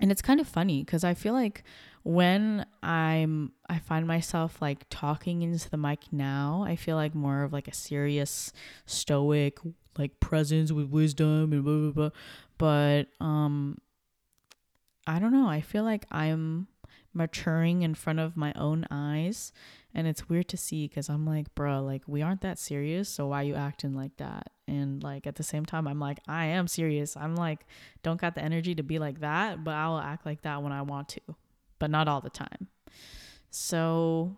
and 0.00 0.10
it's 0.10 0.22
kind 0.22 0.40
of 0.40 0.48
funny 0.48 0.82
because 0.82 1.04
I 1.04 1.14
feel 1.14 1.32
like 1.32 1.64
when 2.02 2.64
I'm 2.82 3.52
I 3.68 3.78
find 3.78 4.06
myself 4.06 4.62
like 4.62 4.86
talking 4.90 5.42
into 5.42 5.68
the 5.68 5.76
mic 5.76 6.12
now, 6.12 6.64
I 6.66 6.76
feel 6.76 6.96
like 6.96 7.14
more 7.14 7.42
of 7.42 7.52
like 7.52 7.68
a 7.68 7.74
serious, 7.74 8.52
stoic, 8.86 9.58
like 9.98 10.20
presence 10.20 10.70
with 10.70 10.88
wisdom 10.88 11.52
and 11.52 11.64
blah 11.64 11.78
blah 11.78 11.90
blah. 11.90 12.10
But 12.58 13.24
um 13.24 13.78
I 15.06 15.18
don't 15.18 15.32
know. 15.32 15.48
I 15.48 15.60
feel 15.60 15.84
like 15.84 16.04
I'm 16.10 16.66
maturing 17.16 17.82
in 17.82 17.94
front 17.94 18.20
of 18.20 18.36
my 18.36 18.52
own 18.54 18.86
eyes. 18.90 19.52
And 19.94 20.06
it's 20.06 20.28
weird 20.28 20.48
to 20.48 20.58
see 20.58 20.86
because 20.86 21.08
i'm 21.08 21.24
like 21.24 21.54
bro 21.54 21.82
like 21.82 22.02
we 22.06 22.20
aren't 22.20 22.42
that 22.42 22.58
serious 22.58 23.08
so 23.08 23.28
why 23.28 23.42
you 23.42 23.54
acting 23.54 23.94
like 23.94 24.16
that? 24.18 24.50
And 24.68 25.02
like 25.02 25.26
at 25.26 25.36
the 25.36 25.42
same 25.42 25.64
time 25.64 25.88
i'm 25.88 25.98
like 25.98 26.20
i 26.28 26.44
am 26.46 26.68
serious. 26.68 27.16
I'm 27.16 27.34
like 27.34 27.66
don't 28.02 28.20
got 28.20 28.34
the 28.34 28.42
energy 28.42 28.74
to 28.74 28.82
be 28.82 28.98
like 28.98 29.20
that 29.20 29.64
but 29.64 29.74
i 29.74 29.88
will 29.88 29.98
act 29.98 30.26
like 30.26 30.42
that 30.42 30.62
when 30.62 30.72
i 30.72 30.82
want 30.82 31.08
to 31.10 31.20
but 31.78 31.90
not 31.90 32.08
all 32.08 32.20
the 32.20 32.30
time. 32.30 32.68
So 33.50 34.36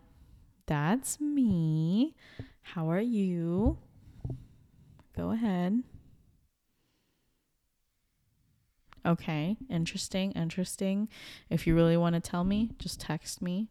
that's 0.65 1.19
me. 1.19 2.15
How 2.61 2.89
are 2.89 3.01
you? 3.01 3.77
Go 5.15 5.31
ahead 5.31 5.83
Okay, 9.05 9.57
interesting, 9.69 10.31
interesting. 10.33 11.09
If 11.49 11.65
you 11.65 11.75
really 11.75 11.97
want 11.97 12.15
to 12.15 12.21
tell 12.21 12.43
me, 12.43 12.71
just 12.79 12.99
text 12.99 13.41
me. 13.41 13.69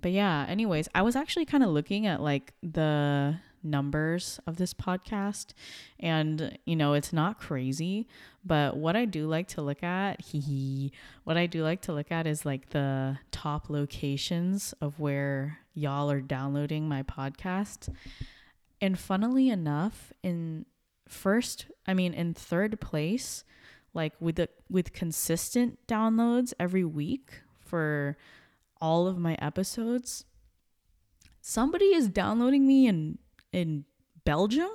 But 0.00 0.12
yeah, 0.12 0.46
anyways, 0.48 0.88
I 0.94 1.02
was 1.02 1.16
actually 1.16 1.44
kind 1.44 1.64
of 1.64 1.70
looking 1.70 2.06
at 2.06 2.20
like 2.20 2.52
the 2.62 3.36
numbers 3.62 4.38
of 4.46 4.56
this 4.56 4.72
podcast 4.72 5.52
and 5.98 6.58
you 6.64 6.76
know, 6.76 6.92
it's 6.94 7.12
not 7.12 7.40
crazy, 7.40 8.06
but 8.44 8.76
what 8.76 8.96
I 8.96 9.04
do 9.04 9.26
like 9.26 9.48
to 9.48 9.62
look 9.62 9.82
at, 9.82 10.20
hee 10.24 10.92
what 11.24 11.36
I 11.36 11.46
do 11.46 11.62
like 11.62 11.82
to 11.82 11.92
look 11.92 12.12
at 12.12 12.26
is 12.26 12.46
like 12.46 12.70
the 12.70 13.18
top 13.30 13.68
locations 13.68 14.72
of 14.80 14.98
where 15.00 15.58
y'all 15.74 16.10
are 16.10 16.20
downloading 16.20 16.88
my 16.88 17.02
podcast. 17.02 17.92
And 18.80 18.98
funnily 18.98 19.48
enough, 19.48 20.12
in 20.22 20.66
first, 21.08 21.66
I 21.86 21.94
mean 21.94 22.14
in 22.14 22.34
third 22.34 22.80
place, 22.80 23.44
like 23.98 24.14
with 24.20 24.36
the 24.36 24.48
with 24.70 24.92
consistent 24.92 25.78
downloads 25.86 26.54
every 26.58 26.84
week 26.84 27.42
for 27.58 28.16
all 28.80 29.06
of 29.06 29.18
my 29.18 29.36
episodes 29.42 30.24
somebody 31.48 31.86
is 31.86 32.08
downloading 32.08 32.66
me 32.66 32.86
in 32.86 33.18
in 33.52 33.84
Belgium. 34.24 34.70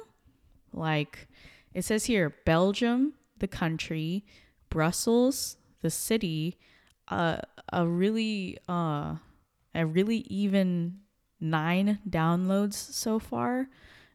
Like 0.72 1.28
it 1.74 1.86
says 1.86 2.06
here 2.06 2.36
Belgium 2.46 3.14
the 3.38 3.48
country 3.48 4.26
Brussels 4.70 5.58
the 5.82 5.92
city 5.92 6.58
uh, 7.10 7.38
a 7.72 7.88
really 7.88 8.58
uh 8.68 9.16
a 9.76 9.86
really 9.86 10.18
even 10.42 11.00
9 11.40 12.00
downloads 12.10 12.74
so 12.74 13.20
far 13.20 13.68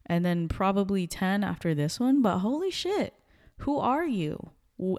and 0.06 0.24
then 0.24 0.48
probably 0.48 1.06
10 1.06 1.44
after 1.44 1.74
this 1.74 2.00
one. 2.00 2.22
But 2.22 2.38
holy 2.38 2.70
shit 2.70 3.14
who 3.58 3.78
are 3.78 4.06
you 4.06 4.50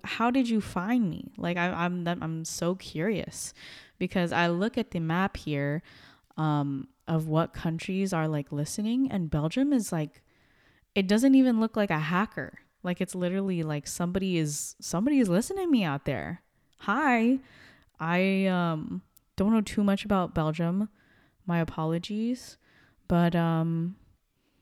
how 0.03 0.31
did 0.31 0.49
you 0.49 0.61
find 0.61 1.09
me? 1.09 1.31
Like 1.37 1.57
I, 1.57 1.69
I'm 1.69 2.07
I'm 2.07 2.45
so 2.45 2.75
curious 2.75 3.53
because 3.97 4.31
I 4.31 4.47
look 4.47 4.77
at 4.77 4.91
the 4.91 4.99
map 4.99 5.37
here 5.37 5.81
um, 6.37 6.87
of 7.07 7.27
what 7.27 7.53
countries 7.53 8.13
are 8.13 8.27
like 8.27 8.51
listening, 8.51 9.11
and 9.11 9.29
Belgium 9.29 9.73
is 9.73 9.91
like 9.91 10.21
it 10.95 11.07
doesn't 11.07 11.35
even 11.35 11.59
look 11.59 11.77
like 11.77 11.91
a 11.91 11.99
hacker. 11.99 12.59
Like 12.83 13.01
it's 13.01 13.15
literally 13.15 13.63
like 13.63 13.87
somebody 13.87 14.37
is 14.37 14.75
somebody 14.79 15.19
is 15.19 15.29
listening 15.29 15.65
to 15.65 15.71
me 15.71 15.83
out 15.83 16.05
there. 16.05 16.41
Hi, 16.79 17.39
I 17.99 18.45
um 18.47 19.01
don't 19.35 19.53
know 19.53 19.61
too 19.61 19.83
much 19.83 20.05
about 20.05 20.35
Belgium. 20.35 20.89
My 21.45 21.59
apologies, 21.59 22.57
but 23.07 23.35
um, 23.35 23.95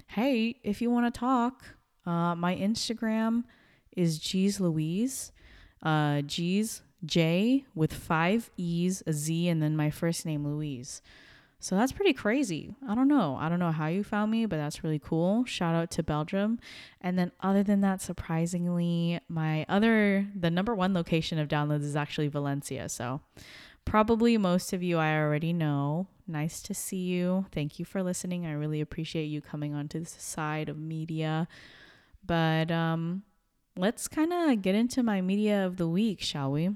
hey, 0.07 0.55
if 0.63 0.81
you 0.81 0.89
want 0.89 1.13
to 1.13 1.19
talk, 1.19 1.63
uh, 2.05 2.33
my 2.33 2.55
Instagram 2.55 3.43
is 3.97 4.19
G's 4.19 4.61
Louise. 4.61 5.33
Uh, 5.83 6.21
G's 6.21 6.81
J 7.03 7.65
with 7.75 7.93
five 7.93 8.49
E's, 8.55 9.03
a 9.05 9.11
Z, 9.11 9.49
and 9.49 9.61
then 9.61 9.75
my 9.75 9.89
first 9.89 10.25
name, 10.25 10.47
Louise. 10.47 11.01
So 11.59 11.75
that's 11.75 11.91
pretty 11.91 12.13
crazy. 12.13 12.75
I 12.87 12.93
don't 12.93 13.07
know. 13.07 13.35
I 13.39 13.49
don't 13.49 13.59
know 13.59 13.71
how 13.71 13.87
you 13.87 14.03
found 14.03 14.31
me, 14.31 14.45
but 14.45 14.57
that's 14.57 14.83
really 14.83 14.99
cool. 14.99 15.43
Shout 15.45 15.73
out 15.73 15.89
to 15.91 16.03
Belgium. 16.03 16.59
And 17.01 17.17
then, 17.17 17.31
other 17.41 17.63
than 17.63 17.81
that, 17.81 18.01
surprisingly, 18.01 19.19
my 19.27 19.65
other, 19.67 20.27
the 20.35 20.51
number 20.51 20.75
one 20.75 20.93
location 20.93 21.39
of 21.39 21.47
downloads 21.47 21.83
is 21.83 21.95
actually 21.95 22.27
Valencia. 22.27 22.89
So, 22.89 23.21
probably 23.85 24.37
most 24.37 24.71
of 24.71 24.83
you 24.83 24.97
I 24.97 25.17
already 25.17 25.51
know. 25.51 26.07
Nice 26.27 26.61
to 26.63 26.75
see 26.75 27.05
you. 27.05 27.47
Thank 27.51 27.79
you 27.79 27.85
for 27.85 28.03
listening. 28.03 28.45
I 28.45 28.51
really 28.51 28.81
appreciate 28.81 29.25
you 29.25 29.41
coming 29.41 29.73
onto 29.73 29.99
this 29.99 30.11
side 30.11 30.69
of 30.69 30.77
media. 30.77 31.47
But, 32.23 32.69
um, 32.69 33.23
let's 33.77 34.07
kind 34.07 34.33
of 34.33 34.61
get 34.61 34.75
into 34.75 35.03
my 35.03 35.21
media 35.21 35.65
of 35.65 35.77
the 35.77 35.87
week, 35.87 36.21
shall 36.21 36.51
we? 36.51 36.69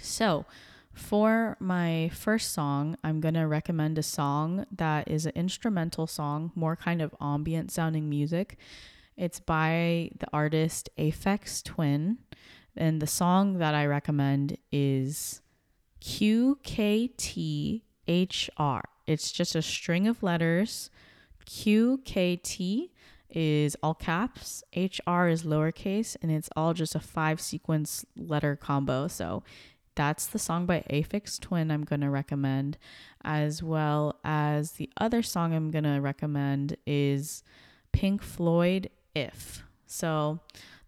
So, 0.00 0.44
for 0.92 1.56
my 1.60 2.10
first 2.14 2.52
song, 2.52 2.96
I'm 3.04 3.20
going 3.20 3.34
to 3.34 3.46
recommend 3.46 3.98
a 3.98 4.02
song 4.02 4.66
that 4.74 5.08
is 5.08 5.26
an 5.26 5.32
instrumental 5.34 6.06
song, 6.06 6.52
more 6.54 6.76
kind 6.76 7.02
of 7.02 7.14
ambient 7.20 7.70
sounding 7.70 8.08
music. 8.08 8.56
It's 9.16 9.40
by 9.40 10.10
the 10.18 10.28
artist 10.32 10.88
Aphex 10.98 11.62
Twin. 11.62 12.18
And 12.76 13.00
the 13.00 13.06
song 13.06 13.58
that 13.58 13.74
I 13.74 13.86
recommend 13.86 14.58
is 14.70 15.40
QKTHR. 16.02 17.80
It's 19.06 19.32
just 19.32 19.54
a 19.54 19.62
string 19.62 20.06
of 20.06 20.22
letters 20.22 20.90
QKT 21.46 22.90
is 23.30 23.76
all 23.82 23.94
caps, 23.94 24.62
HR 24.74 25.26
is 25.26 25.42
lowercase, 25.42 26.16
and 26.22 26.30
it's 26.30 26.48
all 26.56 26.74
just 26.74 26.94
a 26.94 27.00
five 27.00 27.40
sequence 27.40 28.04
letter 28.16 28.56
combo. 28.56 29.08
So 29.08 29.42
that's 29.94 30.26
the 30.26 30.38
song 30.38 30.66
by 30.66 30.84
Aphex 30.90 31.40
Twin 31.40 31.70
I'm 31.70 31.84
going 31.84 32.02
to 32.02 32.10
recommend, 32.10 32.78
as 33.24 33.62
well 33.62 34.18
as 34.24 34.72
the 34.72 34.90
other 34.98 35.22
song 35.22 35.54
I'm 35.54 35.70
going 35.70 35.84
to 35.84 36.00
recommend 36.00 36.76
is 36.86 37.42
Pink 37.92 38.22
Floyd 38.22 38.90
If. 39.14 39.64
So 39.86 40.40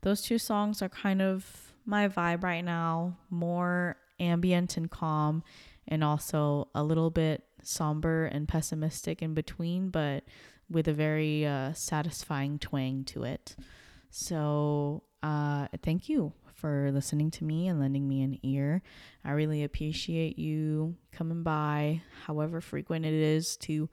those 0.02 0.22
two 0.22 0.38
songs 0.38 0.82
are 0.82 0.88
kind 0.88 1.22
of 1.22 1.72
my 1.86 2.06
vibe 2.06 2.44
right 2.44 2.64
now, 2.64 3.16
more 3.30 3.96
ambient 4.20 4.76
and 4.76 4.90
calm, 4.90 5.42
and 5.86 6.04
also 6.04 6.68
a 6.74 6.82
little 6.82 7.10
bit 7.10 7.44
somber 7.62 8.26
and 8.26 8.46
pessimistic 8.46 9.22
in 9.22 9.34
between, 9.34 9.88
but 9.88 10.24
with 10.70 10.88
a 10.88 10.92
very 10.92 11.46
uh, 11.46 11.72
satisfying 11.72 12.58
twang 12.58 13.04
to 13.04 13.24
it. 13.24 13.56
So, 14.10 15.02
uh, 15.22 15.68
thank 15.82 16.08
you 16.08 16.32
for 16.54 16.90
listening 16.92 17.30
to 17.30 17.44
me 17.44 17.68
and 17.68 17.78
lending 17.78 18.08
me 18.08 18.22
an 18.22 18.38
ear. 18.42 18.82
I 19.24 19.30
really 19.32 19.62
appreciate 19.62 20.38
you 20.38 20.96
coming 21.12 21.42
by, 21.42 22.02
however 22.26 22.60
frequent 22.60 23.04
it 23.04 23.14
is, 23.14 23.56
to 23.58 23.88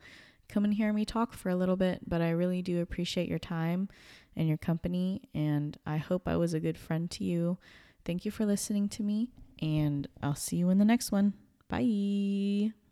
come 0.48 0.64
and 0.64 0.74
hear 0.74 0.92
me 0.92 1.04
talk 1.04 1.32
for 1.32 1.48
a 1.48 1.56
little 1.56 1.76
bit. 1.76 2.00
But 2.08 2.20
I 2.20 2.30
really 2.30 2.62
do 2.62 2.80
appreciate 2.80 3.28
your 3.28 3.38
time 3.38 3.88
and 4.34 4.48
your 4.48 4.58
company, 4.58 5.22
and 5.34 5.78
I 5.86 5.96
hope 5.96 6.26
I 6.26 6.36
was 6.36 6.54
a 6.54 6.60
good 6.60 6.78
friend 6.78 7.10
to 7.12 7.24
you. 7.24 7.58
Thank 8.04 8.24
you 8.24 8.30
for 8.30 8.44
listening 8.44 8.88
to 8.90 9.02
me, 9.02 9.30
and 9.60 10.06
I'll 10.22 10.34
see 10.34 10.56
you 10.56 10.70
in 10.70 10.78
the 10.78 10.84
next 10.84 11.10
one. 11.12 11.34
Bye. 11.68 12.85